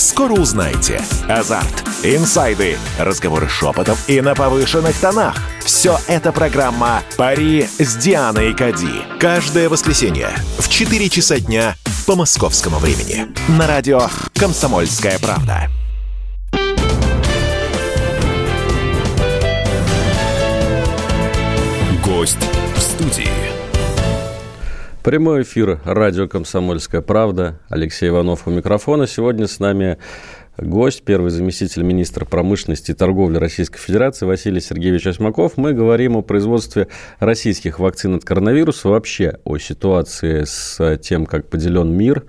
Скоро 0.00 0.32
узнаете. 0.32 0.98
Азарт, 1.28 1.84
инсайды, 2.02 2.78
разговоры 2.98 3.50
шепотов 3.50 4.08
и 4.08 4.22
на 4.22 4.34
повышенных 4.34 4.98
тонах. 4.98 5.36
Все 5.62 5.98
это 6.08 6.32
программа 6.32 7.02
«Пари 7.18 7.68
с 7.78 7.96
Дианой 7.96 8.54
Кади». 8.54 9.02
Каждое 9.18 9.68
воскресенье 9.68 10.30
в 10.58 10.70
4 10.70 11.08
часа 11.10 11.38
дня 11.38 11.76
по 12.06 12.16
московскому 12.16 12.78
времени. 12.78 13.26
На 13.58 13.66
радио 13.66 14.08
«Комсомольская 14.36 15.18
правда». 15.18 15.68
Гость 22.02 22.38
в 22.74 22.80
студии. 22.80 23.39
Прямой 25.02 25.44
эфир 25.44 25.80
радио 25.84 26.28
«Комсомольская 26.28 27.00
правда». 27.00 27.58
Алексей 27.70 28.10
Иванов 28.10 28.46
у 28.46 28.50
микрофона. 28.50 29.06
Сегодня 29.06 29.46
с 29.46 29.58
нами 29.58 29.96
гость, 30.60 31.02
первый 31.02 31.30
заместитель 31.30 31.82
министра 31.82 32.24
промышленности 32.24 32.90
и 32.90 32.94
торговли 32.94 33.38
Российской 33.38 33.78
Федерации 33.78 34.26
Василий 34.26 34.60
Сергеевич 34.60 35.06
Осьмаков. 35.06 35.56
Мы 35.56 35.72
говорим 35.72 36.16
о 36.16 36.22
производстве 36.22 36.88
российских 37.18 37.78
вакцин 37.78 38.14
от 38.14 38.24
коронавируса, 38.24 38.88
вообще 38.88 39.38
о 39.44 39.58
ситуации 39.58 40.44
с 40.44 40.98
тем, 40.98 41.26
как 41.26 41.48
поделен 41.48 41.92
мир 41.92 42.24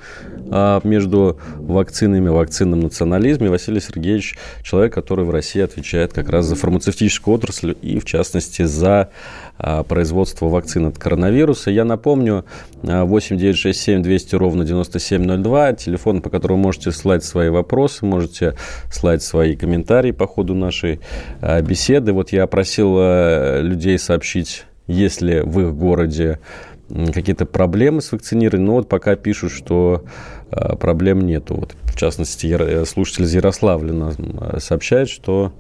а, 0.49 0.81
между 0.83 1.39
вакцинами, 1.55 2.29
вакцинным 2.29 2.81
национализме. 2.81 3.49
Василий 3.49 3.81
Сергеевич– 3.81 4.37
человек, 4.63 4.93
который 4.93 5.25
в 5.25 5.29
России 5.29 5.61
отвечает 5.61 6.13
как 6.13 6.29
раз 6.29 6.45
за 6.45 6.55
фармацевтическую 6.55 7.35
отрасль 7.35 7.75
и, 7.81 7.99
в 7.99 8.05
частности, 8.05 8.63
за 8.63 9.09
а, 9.57 9.83
производства 9.83 10.47
вакцин 10.47 10.87
от 10.87 10.97
коронавируса. 10.97 11.71
Я 11.71 11.85
напомню, 11.85 12.45
8967 12.81 14.01
200 14.01 14.35
ровно 14.35 14.65
9702, 14.65 15.73
телефон, 15.73 16.21
по 16.21 16.29
которому 16.29 16.63
можете 16.63 16.91
слать 16.91 17.23
свои 17.23 17.49
вопросы, 17.49 18.05
можете 18.05 18.20
слать 18.91 19.23
свои 19.23 19.55
комментарии 19.55 20.11
по 20.11 20.27
ходу 20.27 20.53
нашей 20.53 20.99
а, 21.41 21.61
беседы. 21.61 22.13
Вот 22.13 22.31
я 22.31 22.47
просил 22.47 22.95
а, 22.97 23.61
людей 23.61 23.97
сообщить, 23.97 24.65
если 24.87 25.39
в 25.39 25.59
их 25.61 25.73
городе 25.75 26.39
какие-то 27.13 27.45
проблемы 27.45 28.01
с 28.01 28.11
вакцинированием, 28.11 28.67
но 28.67 28.73
вот 28.73 28.89
пока 28.89 29.15
пишут, 29.15 29.53
что 29.53 30.03
проблем 30.49 31.21
нету. 31.21 31.55
Вот, 31.55 31.75
в 31.83 31.95
частности, 31.95 32.83
слушатель 32.83 33.23
из 33.23 33.33
Ярославля 33.33 34.11
сообщает, 34.59 35.07
что 35.07 35.53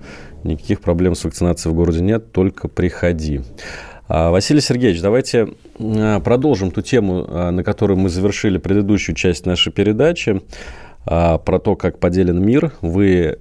никаких 0.43 0.81
проблем 0.81 1.15
с 1.15 1.23
вакцинацией 1.23 1.71
в 1.73 1.77
городе 1.77 2.01
нет, 2.01 2.33
только 2.33 2.67
приходи. 2.67 3.41
А, 4.13 4.29
Василий 4.29 4.59
Сергеевич, 4.59 5.01
давайте 5.01 5.53
а, 5.79 6.19
продолжим 6.19 6.71
ту 6.71 6.81
тему, 6.81 7.25
а, 7.29 7.51
на 7.51 7.63
которой 7.63 7.97
мы 7.97 8.09
завершили 8.09 8.57
предыдущую 8.57 9.15
часть 9.15 9.45
нашей 9.45 9.71
передачи 9.71 10.41
про 11.05 11.59
то, 11.59 11.75
как 11.75 11.97
поделен 11.97 12.43
мир. 12.45 12.73
Вы 12.81 13.35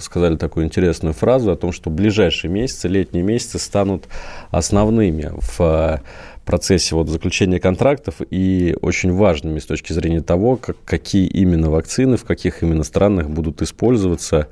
сказали 0.00 0.36
такую 0.36 0.66
интересную 0.66 1.14
фразу 1.14 1.50
о 1.50 1.56
том, 1.56 1.72
что 1.72 1.88
ближайшие 1.88 2.50
месяцы, 2.50 2.88
летние 2.88 3.22
месяцы 3.22 3.58
станут 3.58 4.04
основными 4.50 5.32
в 5.32 6.02
процессе 6.44 6.94
вот 6.94 7.08
заключения 7.08 7.60
контрактов 7.60 8.16
и 8.30 8.76
очень 8.82 9.12
важными 9.12 9.58
с 9.58 9.66
точки 9.66 9.92
зрения 9.92 10.20
того, 10.20 10.56
как, 10.56 10.76
какие 10.84 11.26
именно 11.26 11.70
вакцины, 11.70 12.16
в 12.16 12.24
каких 12.24 12.62
именно 12.62 12.84
странах 12.84 13.28
будут 13.30 13.62
использоваться 13.62 14.48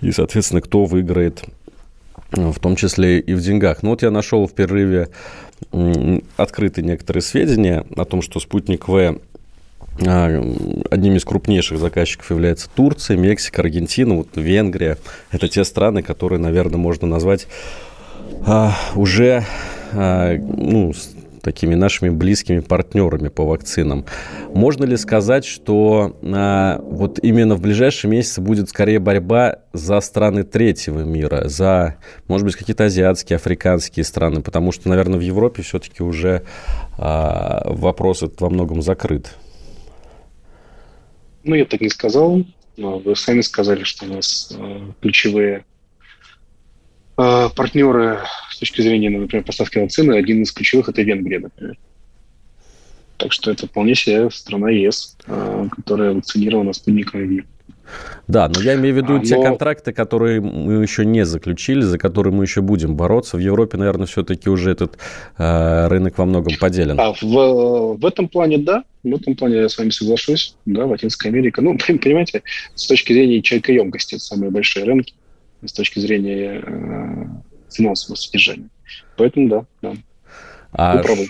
и, 0.00 0.10
соответственно, 0.10 0.60
кто 0.60 0.84
выиграет 0.84 1.44
в 2.30 2.58
том 2.60 2.76
числе 2.76 3.20
и 3.20 3.34
в 3.34 3.40
деньгах. 3.40 3.82
Ну 3.82 3.90
вот 3.90 4.02
я 4.02 4.10
нашел 4.10 4.46
в 4.46 4.52
перерыве 4.52 5.08
открытые 6.36 6.84
некоторые 6.84 7.22
сведения 7.22 7.84
о 7.96 8.04
том, 8.04 8.22
что 8.22 8.38
спутник 8.38 8.86
В 8.86 8.96
а, 8.96 9.18
одним 10.00 11.16
из 11.16 11.24
крупнейших 11.24 11.78
заказчиков 11.78 12.30
является 12.30 12.68
Турция, 12.74 13.16
Мексика, 13.16 13.62
Аргентина, 13.62 14.14
вот 14.14 14.28
Венгрия. 14.36 14.98
Это 15.30 15.48
те 15.48 15.64
страны, 15.64 16.02
которые, 16.02 16.38
наверное, 16.38 16.78
можно 16.78 17.06
назвать 17.06 17.46
а, 18.46 18.74
уже 18.94 19.44
а, 19.92 20.36
ну, 20.36 20.92
такими 21.42 21.74
нашими 21.74 22.10
близкими 22.10 22.60
партнерами 22.60 23.28
по 23.28 23.44
вакцинам. 23.44 24.04
Можно 24.52 24.84
ли 24.84 24.96
сказать, 24.96 25.44
что 25.44 26.16
а, 26.22 26.80
вот 26.82 27.18
именно 27.22 27.54
в 27.54 27.60
ближайшие 27.60 28.10
месяцы 28.10 28.40
будет 28.40 28.68
скорее 28.68 28.98
борьба 28.98 29.60
за 29.72 30.00
страны 30.00 30.44
третьего 30.44 31.00
мира, 31.00 31.48
за, 31.48 31.96
может 32.26 32.44
быть, 32.44 32.56
какие-то 32.56 32.84
азиатские, 32.84 33.36
африканские 33.36 34.04
страны, 34.04 34.42
потому 34.42 34.72
что, 34.72 34.88
наверное, 34.88 35.18
в 35.18 35.22
Европе 35.22 35.62
все-таки 35.62 36.02
уже 36.02 36.42
а, 36.98 37.62
вопрос 37.64 38.22
этот 38.22 38.40
во 38.40 38.50
многом 38.50 38.82
закрыт. 38.82 39.34
Ну, 41.48 41.54
я 41.54 41.64
так 41.64 41.80
не 41.80 41.88
сказал. 41.88 42.44
Вы 42.76 43.16
сами 43.16 43.40
сказали, 43.40 43.82
что 43.82 44.04
у 44.04 44.08
нас 44.08 44.54
э, 44.54 44.80
ключевые 45.00 45.64
э, 47.16 47.48
партнеры 47.56 48.20
с 48.50 48.58
точки 48.58 48.82
зрения, 48.82 49.08
например, 49.08 49.46
поставки 49.46 49.78
вакцины, 49.78 50.12
один 50.12 50.42
из 50.42 50.52
ключевых– 50.52 50.88
это 50.90 51.00
Венгрия, 51.00 51.38
например. 51.38 51.78
Так 53.16 53.32
что 53.32 53.50
это 53.50 53.66
вполне 53.66 53.94
себе 53.94 54.30
страна 54.30 54.68
ЕС, 54.68 55.16
которая 55.74 56.12
вакцинирована 56.12 56.74
спутником 56.74 57.26
ВИ. 57.26 57.44
Да, 58.26 58.48
но 58.48 58.60
я 58.60 58.74
имею 58.74 58.94
в 58.94 58.98
виду 58.98 59.16
а, 59.16 59.20
те 59.20 59.42
контракты, 59.42 59.92
которые 59.92 60.40
мы 60.40 60.82
еще 60.82 61.06
не 61.06 61.24
заключили, 61.24 61.80
за 61.80 61.98
которые 61.98 62.32
мы 62.32 62.44
еще 62.44 62.60
будем 62.60 62.94
бороться. 62.94 63.36
В 63.36 63.40
Европе, 63.40 63.78
наверное, 63.78 64.06
все-таки 64.06 64.50
уже 64.50 64.70
этот 64.70 64.98
э, 65.38 65.86
рынок 65.88 66.18
во 66.18 66.26
многом 66.26 66.54
поделен. 66.60 67.00
А 67.00 67.12
в, 67.12 67.96
в 67.96 68.06
этом 68.06 68.28
плане 68.28 68.58
да, 68.58 68.84
в 69.02 69.14
этом 69.14 69.34
плане 69.34 69.56
я 69.56 69.68
с 69.68 69.78
вами 69.78 69.90
соглашусь. 69.90 70.56
Да, 70.66 70.86
Латинская 70.86 71.30
Америка. 71.30 71.62
Ну, 71.62 71.78
понимаете, 71.86 72.42
с 72.74 72.86
точки 72.86 73.12
зрения 73.12 73.40
человекоемкости 73.42 74.16
это 74.16 74.24
самые 74.24 74.50
большие 74.50 74.84
рынки, 74.84 75.14
с 75.64 75.72
точки 75.72 75.98
зрения 76.00 76.62
э, 76.64 77.24
финансового 77.70 78.16
содержания. 78.16 78.68
Поэтому 79.16 79.48
да, 79.48 79.64
да. 79.82 79.94
А 80.72 81.00
э, 81.00 81.26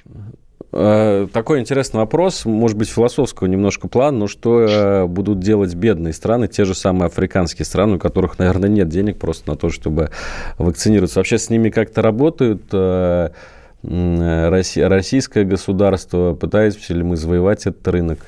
такой 0.70 1.61
интересный 1.61 1.98
вопрос, 1.98 2.44
может 2.44 2.76
быть, 2.76 2.90
философского 2.90 3.46
немножко 3.46 3.88
плана, 3.88 4.18
но 4.18 4.26
что 4.26 4.61
э, 4.61 5.07
будут 5.07 5.40
делать 5.40 5.74
бедные 5.74 6.12
страны, 6.12 6.46
те 6.46 6.64
же 6.64 6.74
самые 6.74 7.07
африканские 7.07 7.64
страны, 7.64 7.96
у 7.96 7.98
которых, 7.98 8.38
наверное, 8.38 8.68
нет 8.68 8.88
денег 8.88 9.18
просто 9.18 9.48
на 9.50 9.57
то, 9.57 9.70
чтобы 9.70 10.11
вакцинироваться. 10.59 11.20
Вообще 11.20 11.38
с 11.38 11.48
ними 11.48 11.70
как-то 11.70 12.02
работают 12.02 12.62
э, 12.72 13.31
российское 13.83 15.44
государство, 15.44 16.35
пытаемся 16.35 16.92
ли 16.92 17.02
мы 17.02 17.16
завоевать 17.16 17.66
этот 17.66 17.87
рынок? 17.88 18.18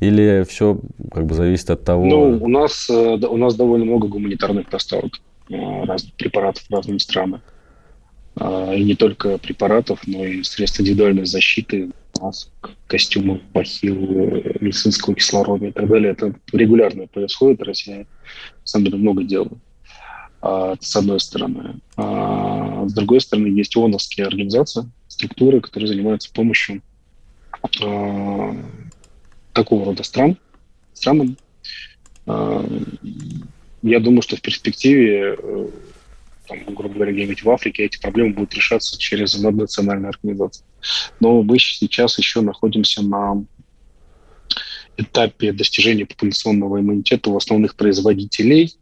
Или 0.00 0.44
все 0.48 0.78
как 1.10 1.24
бы 1.24 1.34
зависит 1.34 1.70
от 1.70 1.84
того... 1.84 2.04
Ну, 2.04 2.38
у 2.40 2.48
нас, 2.48 2.90
у 2.90 3.36
нас 3.36 3.54
довольно 3.56 3.86
много 3.86 4.08
гуманитарных 4.08 4.68
поставок 4.68 5.12
разных 5.48 6.12
препаратов 6.14 6.64
в 6.68 6.70
разные 6.70 7.00
страны. 7.00 7.40
А, 8.40 8.72
и 8.74 8.84
не 8.84 8.94
только 8.94 9.38
препаратов, 9.38 10.06
но 10.06 10.24
и 10.24 10.42
средств 10.42 10.80
индивидуальной 10.80 11.26
защиты, 11.26 11.90
масок, 12.20 12.70
костюмов, 12.86 13.40
бахил, 13.52 13.96
медицинского 14.60 15.14
кислорода 15.14 15.66
и 15.66 15.72
так 15.72 15.88
далее. 15.88 16.12
Это 16.12 16.34
регулярно 16.52 17.06
происходит. 17.06 17.62
Россия, 17.62 17.98
на 17.98 18.06
самом 18.64 18.86
деле, 18.86 18.98
много 18.98 19.24
делает. 19.24 19.58
С 20.40 20.94
одной 20.94 21.18
стороны. 21.18 21.80
А 21.96 22.86
с 22.86 22.92
другой 22.92 23.20
стороны, 23.20 23.48
есть 23.48 23.76
ООНовские 23.76 24.26
организации, 24.26 24.88
структуры, 25.08 25.60
которые 25.60 25.88
занимаются 25.88 26.32
помощью 26.32 26.80
а, 27.82 28.56
такого 29.52 29.86
рода 29.86 30.02
стран, 30.04 30.36
странам. 30.94 31.36
А, 32.26 32.64
я 33.82 34.00
думаю, 34.00 34.22
что 34.22 34.36
в 34.36 34.40
перспективе 34.40 35.36
э, 35.36 35.68
там, 36.48 36.74
грубо 36.74 36.94
говоря, 36.94 37.12
где-нибудь 37.12 37.42
в 37.42 37.50
Африке, 37.50 37.84
эти 37.84 38.00
проблемы 38.00 38.34
будут 38.34 38.54
решаться 38.54 38.98
через 38.98 39.38
наднациональные 39.40 40.08
организации. 40.08 40.64
Но 41.20 41.42
мы 41.42 41.58
сейчас 41.58 42.18
еще 42.18 42.40
находимся 42.40 43.02
на 43.02 43.44
этапе 44.96 45.52
достижения 45.52 46.06
популяционного 46.06 46.80
иммунитета 46.80 47.30
у 47.30 47.36
основных 47.36 47.76
производителей. 47.76 48.74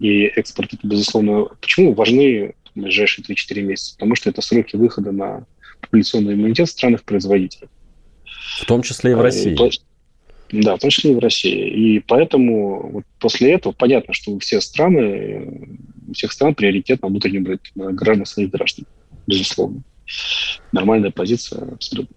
И 0.00 0.24
экспорт 0.24 0.74
это, 0.74 0.86
безусловно, 0.86 1.44
почему 1.60 1.94
важны 1.94 2.54
ближайшие 2.74 3.24
3-4 3.24 3.62
месяца? 3.62 3.94
Потому 3.94 4.16
что 4.16 4.30
это 4.30 4.42
сроки 4.42 4.74
выхода 4.76 5.12
на 5.12 5.46
популяционный 5.80 6.34
иммунитет 6.34 6.68
в 6.68 6.72
странах-производителей. 6.72 7.68
В 8.60 8.64
том 8.66 8.82
числе 8.82 9.12
и 9.12 9.14
в 9.14 9.20
э, 9.20 9.22
России. 9.22 9.56
Да, 10.52 10.76
в 10.76 10.80
том 10.80 10.90
числе 10.90 11.12
и 11.12 11.14
в 11.14 11.18
России. 11.18 11.68
И 11.70 12.00
поэтому 12.00 12.90
вот 12.90 13.04
после 13.18 13.52
этого 13.52 13.72
понятно, 13.72 14.12
что 14.12 14.36
все 14.40 14.60
страны 14.60 15.78
у 16.12 16.14
всех 16.14 16.32
стран 16.32 16.54
приоритет 16.54 17.02
на 17.02 17.08
внутреннем 17.08 17.46
рынке, 17.46 17.72
на 17.74 17.92
граждан 17.92 18.26
своих 18.26 18.50
граждан, 18.50 18.86
безусловно. 19.26 19.82
Нормальная 20.72 21.10
позиция 21.10 21.72
абсолютно. 21.72 22.14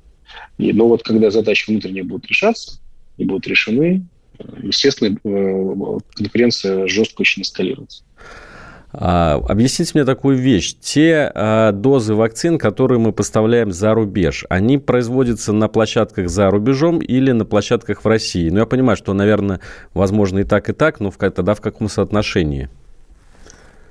И, 0.58 0.74
но 0.74 0.88
вот 0.88 1.04
когда 1.04 1.32
задачи 1.32 1.70
внутренние 1.70 2.04
будут 2.04 2.28
решаться 2.28 2.80
и 3.18 3.26
будут 3.26 3.48
решены, 3.48 4.06
естественно, 4.62 5.18
э, 5.24 6.00
конкуренция 6.16 6.88
жестко 6.88 7.22
очень 7.22 7.42
эскалируется. 7.42 8.04
А, 8.98 9.42
объясните 9.50 9.92
мне 9.94 10.06
такую 10.06 10.38
вещь. 10.38 10.76
Те 10.80 11.32
а, 11.34 11.72
дозы 11.74 12.16
вакцин, 12.16 12.58
которые 12.58 13.00
мы 13.00 13.12
поставляем 13.12 13.72
за 13.72 13.94
рубеж, 13.94 14.46
они 14.50 14.78
производятся 14.78 15.52
на 15.52 15.68
площадках 15.68 16.30
за 16.30 16.50
рубежом 16.50 17.00
или 17.00 17.32
на 17.32 17.46
площадках 17.46 18.04
в 18.04 18.08
России? 18.08 18.50
Ну, 18.50 18.60
я 18.60 18.66
понимаю, 18.66 18.96
что, 18.96 19.14
наверное, 19.14 19.60
возможно 19.94 20.40
и 20.40 20.44
так, 20.44 20.70
и 20.70 20.74
так, 20.74 21.02
но 21.02 21.12
в, 21.12 21.18
тогда 21.18 21.56
в 21.56 21.62
каком 21.62 21.90
соотношении? 21.90 22.70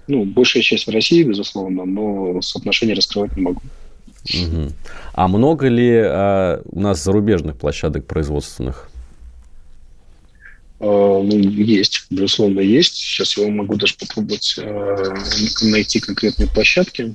Ну, 0.07 0.25
большая 0.25 0.62
часть 0.62 0.87
в 0.87 0.90
России, 0.90 1.23
безусловно, 1.23 1.85
но 1.85 2.40
соотношение 2.43 2.95
раскрывать 2.95 3.37
не 3.37 3.43
могу. 3.43 3.61
Угу. 4.33 4.73
А 5.12 5.29
много 5.29 5.69
ли 5.69 5.93
а, 5.97 6.62
у 6.64 6.81
нас 6.81 7.03
зарубежных 7.03 7.57
площадок 7.57 8.07
производственных? 8.07 8.90
А, 10.81 11.23
ну, 11.23 11.37
есть, 11.38 12.07
безусловно, 12.11 12.61
есть. 12.61 12.97
Сейчас 12.97 13.37
я 13.37 13.49
могу 13.49 13.77
даже 13.77 13.95
попробовать 13.95 14.57
а, 14.59 15.14
найти 15.62 16.01
конкретные 16.01 16.49
площадки. 16.49 17.14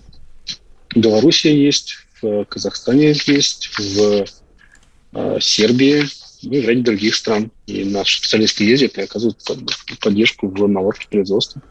В 0.89 0.97
Беларуси 0.97 1.47
есть, 1.47 1.95
в 2.21 2.45
Казахстане 2.45 3.13
есть, 3.27 3.69
в 3.77 4.25
а, 5.13 5.39
Сербии 5.39 6.05
ну, 6.43 6.53
и 6.53 6.61
в 6.61 6.69
ряде 6.69 6.81
других 6.81 7.15
стран. 7.15 7.51
И 7.67 7.83
наши 7.83 8.17
специалисты 8.17 8.63
ездят 8.63 8.97
и 8.97 9.01
оказывают 9.01 9.37
поддержку 9.99 10.47
в 10.47 10.67
наладке 10.67 11.07
производства. 11.09 11.61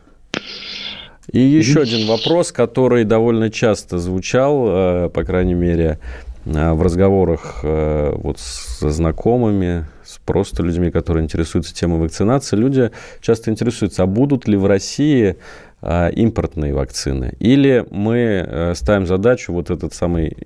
И 1.32 1.40
еще 1.40 1.82
один 1.82 2.06
вопрос, 2.06 2.52
который 2.52 3.04
довольно 3.04 3.50
часто 3.50 3.98
звучал, 3.98 4.64
э, 4.66 5.08
по 5.10 5.24
крайней 5.24 5.54
мере, 5.54 5.98
э, 6.46 6.72
в 6.72 6.82
разговорах 6.82 7.60
э, 7.62 8.14
вот 8.16 8.38
со 8.38 8.90
знакомыми, 8.90 9.86
с 10.04 10.18
просто 10.24 10.62
людьми, 10.62 10.90
которые 10.90 11.24
интересуются 11.24 11.74
темой 11.74 12.00
вакцинации. 12.00 12.56
Люди 12.56 12.90
часто 13.20 13.50
интересуются, 13.50 14.04
а 14.04 14.06
будут 14.06 14.48
ли 14.48 14.56
в 14.56 14.66
России 14.66 15.36
импортные 15.80 16.74
вакцины? 16.74 17.34
Или 17.38 17.86
мы 17.90 18.72
ставим 18.74 19.06
задачу 19.06 19.52
вот 19.52 19.70
этот 19.70 19.94
самый 19.94 20.36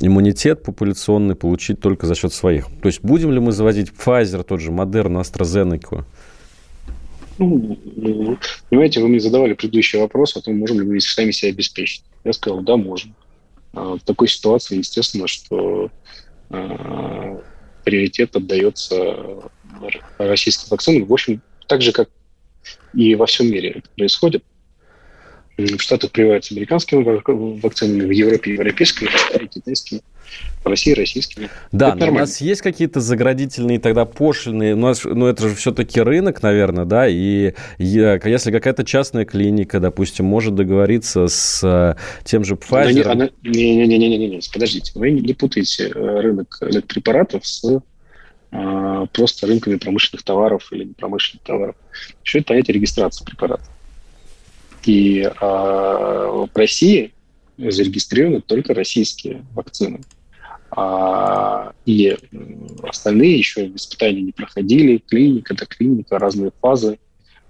иммунитет 0.00 0.62
популяционный 0.62 1.34
получить 1.34 1.80
только 1.80 2.06
за 2.06 2.14
счет 2.14 2.32
своих. 2.32 2.66
То 2.80 2.86
есть 2.86 3.00
будем 3.02 3.30
ли 3.30 3.40
мы 3.40 3.52
заводить 3.52 3.90
Pfizer, 3.92 4.42
тот 4.42 4.60
же 4.60 4.70
Moderna, 4.70 5.20
AstraZeneca? 5.20 6.04
Ну, 7.38 8.38
понимаете, 8.70 9.00
вы 9.00 9.08
мне 9.08 9.20
задавали 9.20 9.54
предыдущий 9.54 9.98
вопрос 9.98 10.36
о 10.36 10.40
том, 10.40 10.56
можем 10.56 10.80
ли 10.80 10.86
мы 10.86 11.00
сами 11.00 11.32
себя 11.32 11.50
обеспечить. 11.50 12.04
Я 12.22 12.32
сказал, 12.32 12.62
да, 12.62 12.76
можем. 12.76 13.14
А 13.72 13.96
в 13.96 14.00
такой 14.00 14.28
ситуации, 14.28 14.78
естественно, 14.78 15.26
что 15.26 15.90
э, 16.50 17.40
приоритет 17.84 18.36
отдается 18.36 19.50
российским 20.18 20.68
вакцинам. 20.70 21.06
В 21.06 21.12
общем, 21.12 21.42
так 21.66 21.82
же, 21.82 21.92
как 21.92 22.08
и 22.94 23.14
во 23.14 23.26
всем 23.26 23.50
мире 23.50 23.70
это 23.70 23.88
происходит. 23.96 24.44
В 25.56 25.78
Штатах 25.78 26.10
прививаются 26.10 26.54
американскими 26.54 27.02
вакцинами, 27.60 28.06
в 28.06 28.10
Европе 28.10 28.54
европейскими, 28.54 29.08
в 29.08 29.48
китайскими 29.48 30.00
в 30.00 30.13
России 30.64 30.92
российскими. 30.92 31.50
Да, 31.72 31.88
это 31.88 31.96
но 31.96 32.00
нормально. 32.00 32.16
у 32.16 32.20
нас 32.20 32.40
есть 32.40 32.62
какие-то 32.62 33.00
заградительные 33.00 33.78
тогда 33.78 34.04
пошлины, 34.04 34.74
у 34.74 34.78
нас, 34.78 35.04
ну 35.04 35.26
это 35.26 35.48
же 35.48 35.54
все-таки 35.54 36.00
рынок, 36.00 36.42
наверное, 36.42 36.84
да, 36.84 37.06
и 37.06 37.52
если 37.78 38.50
какая-то 38.50 38.84
частная 38.84 39.24
клиника, 39.24 39.80
допустим, 39.80 40.24
может 40.24 40.54
договориться 40.54 41.28
с 41.28 41.60
э, 41.62 41.96
тем 42.24 42.44
же 42.44 42.54
Pfizer... 42.54 43.30
Не-не-не, 43.42 44.40
подождите, 44.52 44.92
вы 44.94 45.10
не 45.10 45.34
путаете 45.34 45.88
э, 45.88 46.20
рынок 46.20 46.60
препаратов 46.88 47.46
с 47.46 47.82
а, 48.54 49.06
просто 49.06 49.48
рынками 49.48 49.76
промышленных 49.76 50.22
товаров 50.22 50.68
или 50.72 50.84
промышленных 50.84 51.44
товаров. 51.44 51.76
Еще 52.24 52.38
это 52.38 52.48
понятие 52.48 52.74
регистрации 52.74 53.24
препаратов. 53.24 53.68
И 54.84 55.28
а, 55.40 56.46
в 56.46 56.56
России 56.56 57.12
зарегистрированы 57.58 58.42
только 58.42 58.72
российские 58.72 59.44
вакцины. 59.54 60.00
А, 60.76 61.72
и 61.86 62.16
остальные 62.82 63.38
еще 63.38 63.66
испытания 63.74 64.22
не 64.22 64.32
проходили, 64.32 64.98
клиника 64.98 65.54
до 65.54 65.66
клиника, 65.66 66.18
разные 66.18 66.50
фазы. 66.60 66.98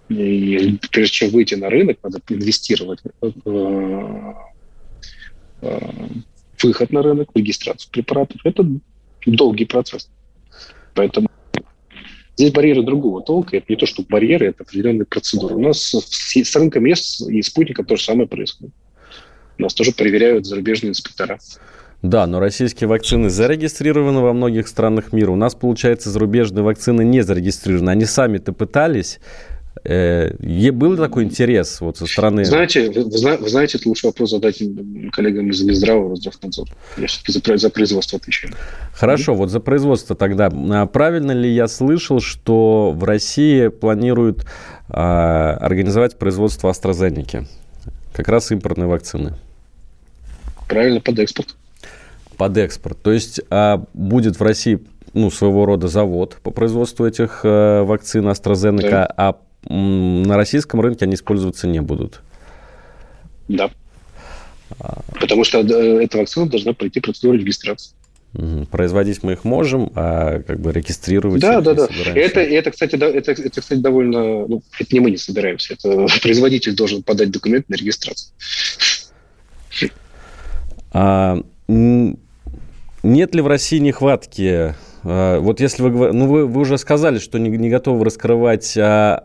И 0.08 0.78
прежде 0.90 1.14
чем 1.14 1.30
выйти 1.30 1.54
на 1.54 1.70
рынок, 1.70 1.98
надо 2.02 2.20
инвестировать 2.28 3.00
в 3.20 4.36
выход 6.62 6.92
на 6.92 7.02
рынок, 7.02 7.30
регистрацию 7.34 7.90
препаратов. 7.90 8.40
Это 8.44 8.66
долгий 9.26 9.64
процесс. 9.64 10.10
Поэтому 10.94 11.28
здесь 12.36 12.52
барьеры 12.52 12.82
другого 12.82 13.22
толка. 13.22 13.56
Это 13.56 13.66
не 13.68 13.76
то, 13.76 13.86
что 13.86 14.02
барьеры, 14.02 14.48
это 14.48 14.64
определенные 14.64 15.06
процедуры. 15.06 15.54
У 15.54 15.62
нас 15.62 15.94
с 15.94 16.56
рынком 16.56 16.84
ЕС 16.84 17.22
и 17.22 17.42
спутником 17.42 17.86
то 17.86 17.96
же 17.96 18.02
самое 18.02 18.28
происходит. 18.28 18.74
Нас 19.58 19.74
тоже 19.74 19.92
проверяют 19.92 20.46
зарубежные 20.46 20.90
инспектора. 20.90 21.38
Да, 22.04 22.26
но 22.26 22.38
российские 22.38 22.86
вакцины 22.86 23.30
зарегистрированы 23.30 24.20
во 24.20 24.34
многих 24.34 24.68
странах 24.68 25.14
мира. 25.14 25.30
У 25.30 25.36
нас, 25.36 25.54
получается, 25.54 26.10
зарубежные 26.10 26.62
вакцины 26.62 27.02
не 27.02 27.22
зарегистрированы. 27.22 27.88
Они 27.88 28.04
сами-то 28.04 28.52
пытались. 28.52 29.20
Э, 29.84 30.34
был 30.70 30.98
такой 30.98 31.24
интерес 31.24 31.80
вот 31.80 31.96
со 31.96 32.04
стороны... 32.04 32.44
Знаете, 32.44 32.90
вы, 32.90 33.04
вы 33.04 33.48
знаете, 33.48 33.78
это 33.78 33.88
лучше 33.88 34.08
вопрос 34.08 34.32
задать 34.32 34.62
коллегам 35.12 35.48
из 35.48 35.62
Минздрава, 35.62 36.10
Росздравнадзора. 36.10 36.68
Я 36.98 37.06
все-таки 37.06 37.32
за, 37.32 37.56
за 37.56 37.70
производство 37.70 38.18
отвечаю. 38.18 38.52
Хорошо, 38.92 39.32
mm-hmm. 39.32 39.36
вот 39.36 39.48
за 39.48 39.60
производство 39.60 40.14
тогда. 40.14 40.52
А 40.52 40.84
правильно 40.84 41.32
ли 41.32 41.48
я 41.48 41.66
слышал, 41.68 42.20
что 42.20 42.92
в 42.94 43.02
России 43.04 43.68
планируют 43.68 44.44
а, 44.90 45.56
организовать 45.58 46.18
производство 46.18 46.68
AstraZeneca? 46.68 47.46
Как 48.12 48.28
раз 48.28 48.52
импортные 48.52 48.88
вакцины. 48.88 49.36
Правильно, 50.68 51.00
под 51.00 51.18
экспорт 51.18 51.56
под 52.36 52.56
экспорт. 52.58 53.02
То 53.02 53.12
есть 53.12 53.40
а, 53.50 53.84
будет 53.94 54.38
в 54.38 54.42
России 54.42 54.80
ну, 55.12 55.30
своего 55.30 55.64
рода 55.64 55.88
завод 55.88 56.38
по 56.42 56.50
производству 56.50 57.06
этих 57.06 57.40
э, 57.44 57.82
вакцин 57.82 58.28
AstraZeneca, 58.28 58.90
да. 58.90 59.14
а 59.16 59.36
на 59.72 60.36
российском 60.36 60.80
рынке 60.80 61.04
они 61.04 61.14
использоваться 61.14 61.66
не 61.66 61.80
будут. 61.80 62.20
Да. 63.48 63.70
Потому 65.20 65.44
что 65.44 65.60
эта 65.60 66.18
вакцина 66.18 66.48
должна 66.48 66.72
пройти 66.72 67.00
процедуру 67.00 67.38
регистрации. 67.38 67.94
Производить 68.70 69.22
мы 69.22 69.34
их 69.34 69.44
можем, 69.44 69.92
а 69.94 70.40
как 70.40 70.58
бы 70.58 70.72
регистрировать. 70.72 71.40
Да, 71.40 71.60
да, 71.60 71.74
да. 71.74 71.86
Это, 72.14 72.40
это, 72.40 72.72
кстати, 72.72 72.96
да, 72.96 73.06
это, 73.06 73.30
это, 73.30 73.60
кстати, 73.60 73.78
довольно. 73.78 74.46
Ну, 74.48 74.62
это 74.80 74.92
не 74.92 74.98
мы 74.98 75.12
не 75.12 75.16
собираемся. 75.16 75.74
Это 75.74 76.08
производитель 76.22 76.74
должен 76.74 77.04
подать 77.04 77.30
документ 77.30 77.68
на 77.68 77.76
регистрацию. 77.76 78.32
А, 80.90 81.40
нет 83.04 83.34
ли 83.34 83.42
в 83.42 83.46
России 83.46 83.78
нехватки? 83.78 84.74
А, 85.04 85.38
вот 85.38 85.60
если 85.60 85.82
вы, 85.82 86.12
ну 86.12 86.26
вы, 86.26 86.46
вы 86.46 86.60
уже 86.62 86.78
сказали, 86.78 87.18
что 87.18 87.38
не, 87.38 87.50
не 87.50 87.70
готовы 87.70 88.04
раскрывать 88.04 88.76
а, 88.76 89.24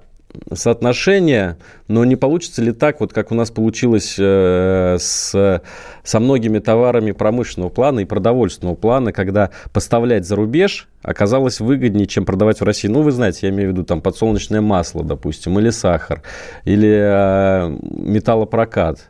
соотношения, 0.53 1.57
но 1.87 2.05
не 2.05 2.15
получится 2.15 2.61
ли 2.61 2.71
так, 2.71 2.99
вот 2.99 3.13
как 3.13 3.31
у 3.31 3.35
нас 3.35 3.49
получилось 3.49 4.15
э, 4.19 4.97
с, 4.99 5.61
со 6.03 6.19
многими 6.19 6.59
товарами 6.59 7.11
промышленного 7.11 7.69
плана 7.69 8.01
и 8.01 8.05
продовольственного 8.05 8.75
плана, 8.75 9.11
когда 9.11 9.49
поставлять 9.73 10.27
за 10.27 10.35
рубеж 10.35 10.87
оказалось 11.01 11.59
выгоднее, 11.59 12.05
чем 12.05 12.25
продавать 12.25 12.61
в 12.61 12.63
России. 12.63 12.87
Ну, 12.87 13.01
вы 13.01 13.11
знаете, 13.11 13.47
я 13.47 13.49
имею 13.49 13.69
в 13.69 13.71
виду 13.73 13.83
там 13.83 14.01
подсолнечное 14.01 14.61
масло, 14.61 15.03
допустим, 15.03 15.57
или 15.57 15.71
сахар, 15.71 16.21
или 16.63 16.89
э, 16.89 17.77
металлопрокат. 17.81 19.09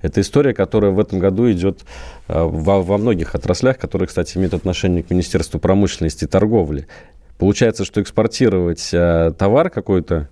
Это 0.00 0.20
история, 0.20 0.54
которая 0.54 0.92
в 0.92 1.00
этом 1.00 1.18
году 1.18 1.50
идет 1.50 1.80
э, 2.28 2.40
во, 2.40 2.82
во 2.82 2.98
многих 2.98 3.34
отраслях, 3.34 3.78
которые, 3.78 4.08
кстати, 4.08 4.38
имеют 4.38 4.54
отношение 4.54 5.02
к 5.02 5.10
Министерству 5.10 5.58
промышленности 5.58 6.24
и 6.24 6.28
торговли. 6.28 6.86
Получается, 7.38 7.84
что 7.84 8.00
экспортировать 8.00 8.90
э, 8.92 9.32
товар 9.36 9.70
какой-то 9.70 10.28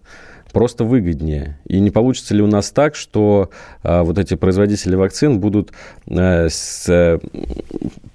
просто 0.57 0.85
выгоднее. 0.85 1.59
И 1.67 1.81
не 1.81 1.91
получится 1.91 2.35
ли 2.35 2.41
у 2.41 2.47
нас 2.47 2.71
так, 2.71 2.95
что 2.95 3.51
а, 3.83 4.03
вот 4.05 4.19
эти 4.19 4.37
производители 4.37 4.95
вакцин 4.95 5.39
будут 5.39 5.73
а, 6.09 6.47
с 6.49 6.87
а, 6.89 7.21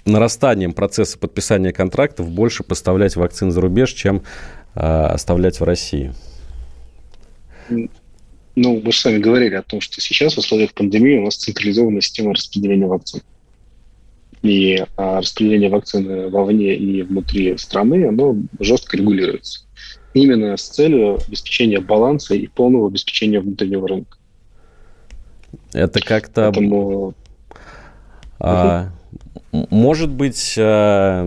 нарастанием 0.05 0.73
процесса 0.73 1.19
подписания 1.19 1.71
контрактов 1.71 2.31
больше 2.31 2.63
поставлять 2.63 3.15
вакцин 3.15 3.51
за 3.51 3.61
рубеж, 3.61 3.91
чем 3.91 4.23
оставлять 4.73 5.59
в 5.59 5.63
России? 5.65 6.13
Ну, 8.55 8.81
мы 8.83 8.91
же 8.91 8.97
с 8.97 9.05
вами 9.05 9.19
говорили 9.19 9.55
о 9.55 9.61
том, 9.61 9.79
что 9.79 10.01
сейчас 10.01 10.35
в 10.35 10.39
условиях 10.39 10.73
пандемии 10.73 11.17
у 11.17 11.25
нас 11.25 11.35
централизованная 11.37 12.01
система 12.01 12.33
распределения 12.33 12.87
вакцин. 12.87 13.21
И 14.41 14.83
а, 14.97 15.19
распределение 15.19 15.69
вакцины 15.69 16.29
вовне 16.29 16.75
и 16.75 17.03
внутри 17.03 17.57
страны, 17.57 18.07
оно 18.07 18.35
жестко 18.59 18.97
регулируется. 18.97 19.61
Именно 20.13 20.57
с 20.57 20.67
целью 20.67 21.19
обеспечения 21.25 21.79
баланса 21.79 22.35
и 22.35 22.47
полного 22.47 22.87
обеспечения 22.87 23.39
внутреннего 23.39 23.87
рынка. 23.87 24.17
Это 25.73 26.01
как-то... 26.01 26.51
Поэтому... 26.51 27.13
А, 28.39 28.89
может 29.51 30.09
быть, 30.09 30.53
э, 30.57 31.23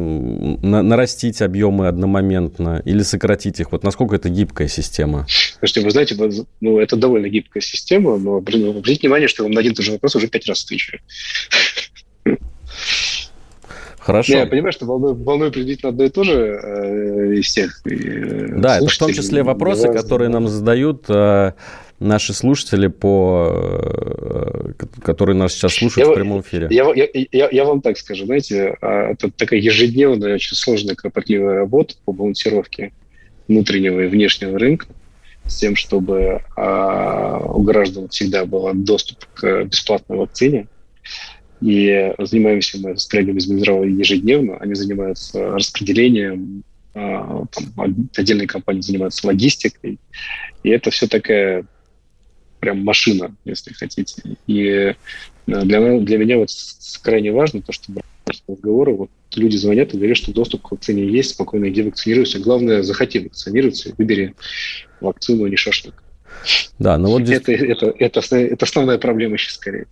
нарастить 0.62 1.42
объемы 1.42 1.88
одномоментно 1.88 2.80
или 2.84 3.02
сократить 3.02 3.60
их? 3.60 3.72
Вот 3.72 3.82
насколько 3.84 4.16
это 4.16 4.28
гибкая 4.28 4.68
система? 4.68 5.26
Слушайте, 5.58 5.82
вы 5.82 5.90
знаете, 5.90 6.16
ну, 6.60 6.78
это 6.78 6.96
довольно 6.96 7.28
гибкая 7.28 7.62
система, 7.62 8.16
но 8.16 8.36
обратите 8.36 9.00
внимание, 9.00 9.28
что 9.28 9.44
вам 9.44 9.52
на 9.52 9.60
один 9.60 9.72
и 9.72 9.74
тот 9.74 9.84
же 9.84 9.92
вопрос 9.92 10.16
уже 10.16 10.28
пять 10.28 10.46
раз 10.48 10.64
отвечаю. 10.64 11.00
Хорошо. 14.04 14.34
Я 14.34 14.46
понимаю, 14.46 14.72
что 14.72 14.84
волнует, 14.84 15.16
волнует 15.18 15.54
приблизительно 15.54 15.88
одно 15.88 16.04
и 16.04 16.10
то 16.10 16.24
же 16.24 16.34
э, 16.34 17.34
из 17.36 17.46
всех. 17.46 17.80
Э, 17.86 18.48
да, 18.58 18.76
это 18.76 18.86
в 18.86 18.98
том 18.98 19.12
числе 19.14 19.42
вопросы, 19.42 19.90
которые 19.90 20.28
нам 20.28 20.46
задают 20.46 21.06
э, 21.08 21.52
наши 22.00 22.32
слушатели, 22.32 22.88
по, 22.88 23.48
э, 23.52 24.72
которые 25.02 25.36
нас 25.36 25.52
сейчас 25.52 25.74
слушают 25.74 26.08
я, 26.08 26.12
в 26.12 26.14
прямом 26.14 26.40
эфире? 26.40 26.68
Я, 26.70 26.92
я, 26.94 27.08
я, 27.32 27.48
я 27.50 27.64
вам 27.64 27.80
так 27.80 27.98
скажу, 27.98 28.26
знаете, 28.26 28.76
а, 28.80 29.12
это 29.12 29.30
такая 29.30 29.60
ежедневная, 29.60 30.34
очень 30.34 30.56
сложная, 30.56 30.94
кропотливая 30.94 31.56
работа 31.56 31.94
по 32.04 32.12
балансировке 32.12 32.92
внутреннего 33.48 34.00
и 34.00 34.08
внешнего 34.08 34.58
рынка 34.58 34.86
с 35.46 35.56
тем, 35.56 35.76
чтобы 35.76 36.42
а, 36.56 37.38
у 37.38 37.62
граждан 37.62 38.08
всегда 38.08 38.44
был 38.44 38.70
доступ 38.74 39.18
к 39.34 39.64
бесплатной 39.64 40.18
вакцине. 40.18 40.66
И 41.60 42.12
занимаемся 42.18 42.78
мы 42.78 42.96
с 42.98 43.06
коллегами 43.06 43.38
из 43.38 43.46
Минздрава 43.46 43.84
ежедневно. 43.84 44.56
Они 44.58 44.74
занимаются 44.74 45.50
распределением, 45.50 46.62
а, 46.94 47.44
там, 47.50 48.08
отдельные 48.16 48.46
компании 48.46 48.80
занимаются 48.80 49.26
логистикой. 49.26 49.98
И 50.62 50.70
это 50.70 50.90
все 50.90 51.06
такая 51.06 51.64
прям 52.64 52.82
машина, 52.82 53.36
если 53.44 53.74
хотите. 53.74 54.22
И 54.46 54.64
э, 54.64 54.94
для, 55.46 55.98
для 56.00 56.18
меня 56.18 56.38
вот 56.38 56.48
крайне 57.02 57.30
важно 57.30 57.60
то, 57.60 57.72
что 57.72 57.92
разговоры, 58.26 58.94
вот 58.94 59.10
люди 59.34 59.56
звонят 59.58 59.92
и 59.92 59.98
говорят, 59.98 60.16
что 60.16 60.32
доступ 60.32 60.62
к 60.62 60.70
вакцине 60.70 61.06
есть, 61.06 61.30
спокойно 61.30 61.68
иди 61.68 61.82
вакцинируйся. 61.82 62.38
Главное, 62.38 62.82
захоти 62.82 63.18
вакцинироваться, 63.18 63.94
выбери 63.98 64.34
вакцину, 65.02 65.44
а 65.44 65.50
не 65.50 65.56
шашлык. 65.56 66.02
Да, 66.78 66.96
но 66.96 67.08
ну 67.08 67.12
вот 67.18 67.22
здесь... 67.26 67.40
это, 67.40 67.52
это, 67.52 67.94
это, 67.98 68.36
это 68.36 68.64
основная 68.64 68.96
проблема 68.96 69.36
сейчас 69.36 69.56
скорее. 69.56 69.86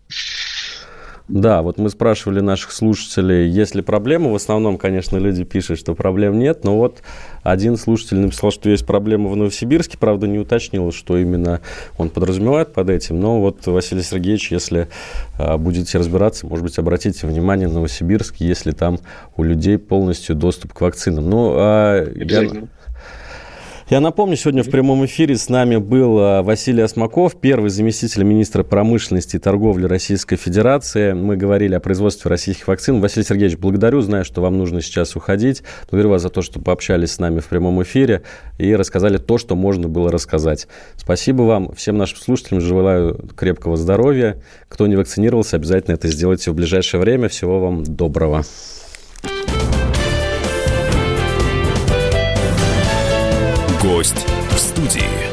Да, 1.33 1.63
вот 1.63 1.79
мы 1.79 1.89
спрашивали 1.89 2.41
наших 2.41 2.73
слушателей, 2.73 3.49
есть 3.49 3.75
ли 3.75 3.81
проблемы. 3.81 4.31
В 4.31 4.35
основном, 4.35 4.77
конечно, 4.77 5.17
люди 5.17 5.45
пишут, 5.45 5.79
что 5.79 5.95
проблем 5.95 6.39
нет. 6.39 6.63
Но 6.63 6.77
вот 6.77 7.03
один 7.43 7.79
слушатель 7.79 8.19
написал, 8.19 8.51
что 8.51 8.69
есть 8.69 8.85
проблема 8.85 9.31
в 9.31 9.37
Новосибирске. 9.37 9.97
Правда, 9.97 10.27
не 10.27 10.39
уточнил, 10.39 10.93
что 10.93 11.17
именно 11.17 11.63
он 11.97 12.11
подразумевает 12.11 12.75
под 12.75 12.91
этим. 12.91 13.19
Но 13.19 13.41
вот, 13.41 13.67
Василий 13.67 14.03
Сергеевич, 14.03 14.53
если 14.53 14.89
а, 15.39 15.57
будете 15.57 15.97
разбираться, 15.97 16.47
может 16.47 16.65
быть, 16.65 16.79
обратите 16.79 17.27
внимание 17.27 17.67
на 17.67 17.75
Новосибирск, 17.77 18.37
если 18.37 18.73
там 18.73 18.99
у 19.35 19.43
людей 19.43 19.79
полностью 19.79 20.37
доступ 20.37 20.75
к 20.75 20.83
вакцинам. 20.83 21.31
Ну, 21.31 21.55
а, 21.57 22.13
я... 22.15 22.51
Я 23.93 24.01
напомню, 24.01 24.37
сегодня 24.37 24.63
в 24.63 24.71
прямом 24.71 25.05
эфире 25.05 25.37
с 25.37 25.51
нами 25.51 25.77
был 25.77 26.19
а, 26.19 26.43
Василий 26.43 26.81
Осмаков, 26.81 27.39
первый 27.39 27.69
заместитель 27.69 28.23
министра 28.23 28.63
промышленности 28.63 29.37
и 29.37 29.39
торговли 29.39 29.85
Российской 29.85 30.37
Федерации. 30.37 31.13
Мы 31.13 31.37
говорили 31.37 31.75
о 31.75 31.81
производстве 31.81 32.31
российских 32.31 32.69
вакцин. 32.69 33.03
Василий 33.03 33.27
Сергеевич, 33.27 33.59
благодарю. 33.59 34.01
Знаю, 34.01 34.25
что 34.25 34.41
вам 34.41 34.57
нужно 34.57 34.81
сейчас 34.81 35.15
уходить. 35.15 35.63
Благодарю 35.91 36.09
вас 36.09 36.23
за 36.23 36.31
то, 36.31 36.41
что 36.41 36.59
пообщались 36.59 37.13
с 37.13 37.19
нами 37.19 37.41
в 37.41 37.49
прямом 37.49 37.83
эфире 37.83 38.23
и 38.57 38.75
рассказали 38.75 39.19
то, 39.19 39.37
что 39.37 39.57
можно 39.57 39.89
было 39.89 40.11
рассказать. 40.11 40.69
Спасибо 40.97 41.43
вам. 41.43 41.75
Всем 41.75 41.99
нашим 41.99 42.17
слушателям 42.17 42.63
желаю 42.63 43.29
крепкого 43.37 43.77
здоровья. 43.77 44.41
Кто 44.71 44.87
не 44.87 44.97
вакцинировался, 44.97 45.57
обязательно 45.57 45.97
это 45.97 46.09
сделайте 46.09 46.51
в 46.51 46.55
ближайшее 46.55 46.99
время. 46.99 47.29
Всего 47.29 47.61
вам 47.61 47.85
доброго. 47.85 48.43
Гость 53.83 54.25
в 54.53 54.59
студии. 54.59 55.32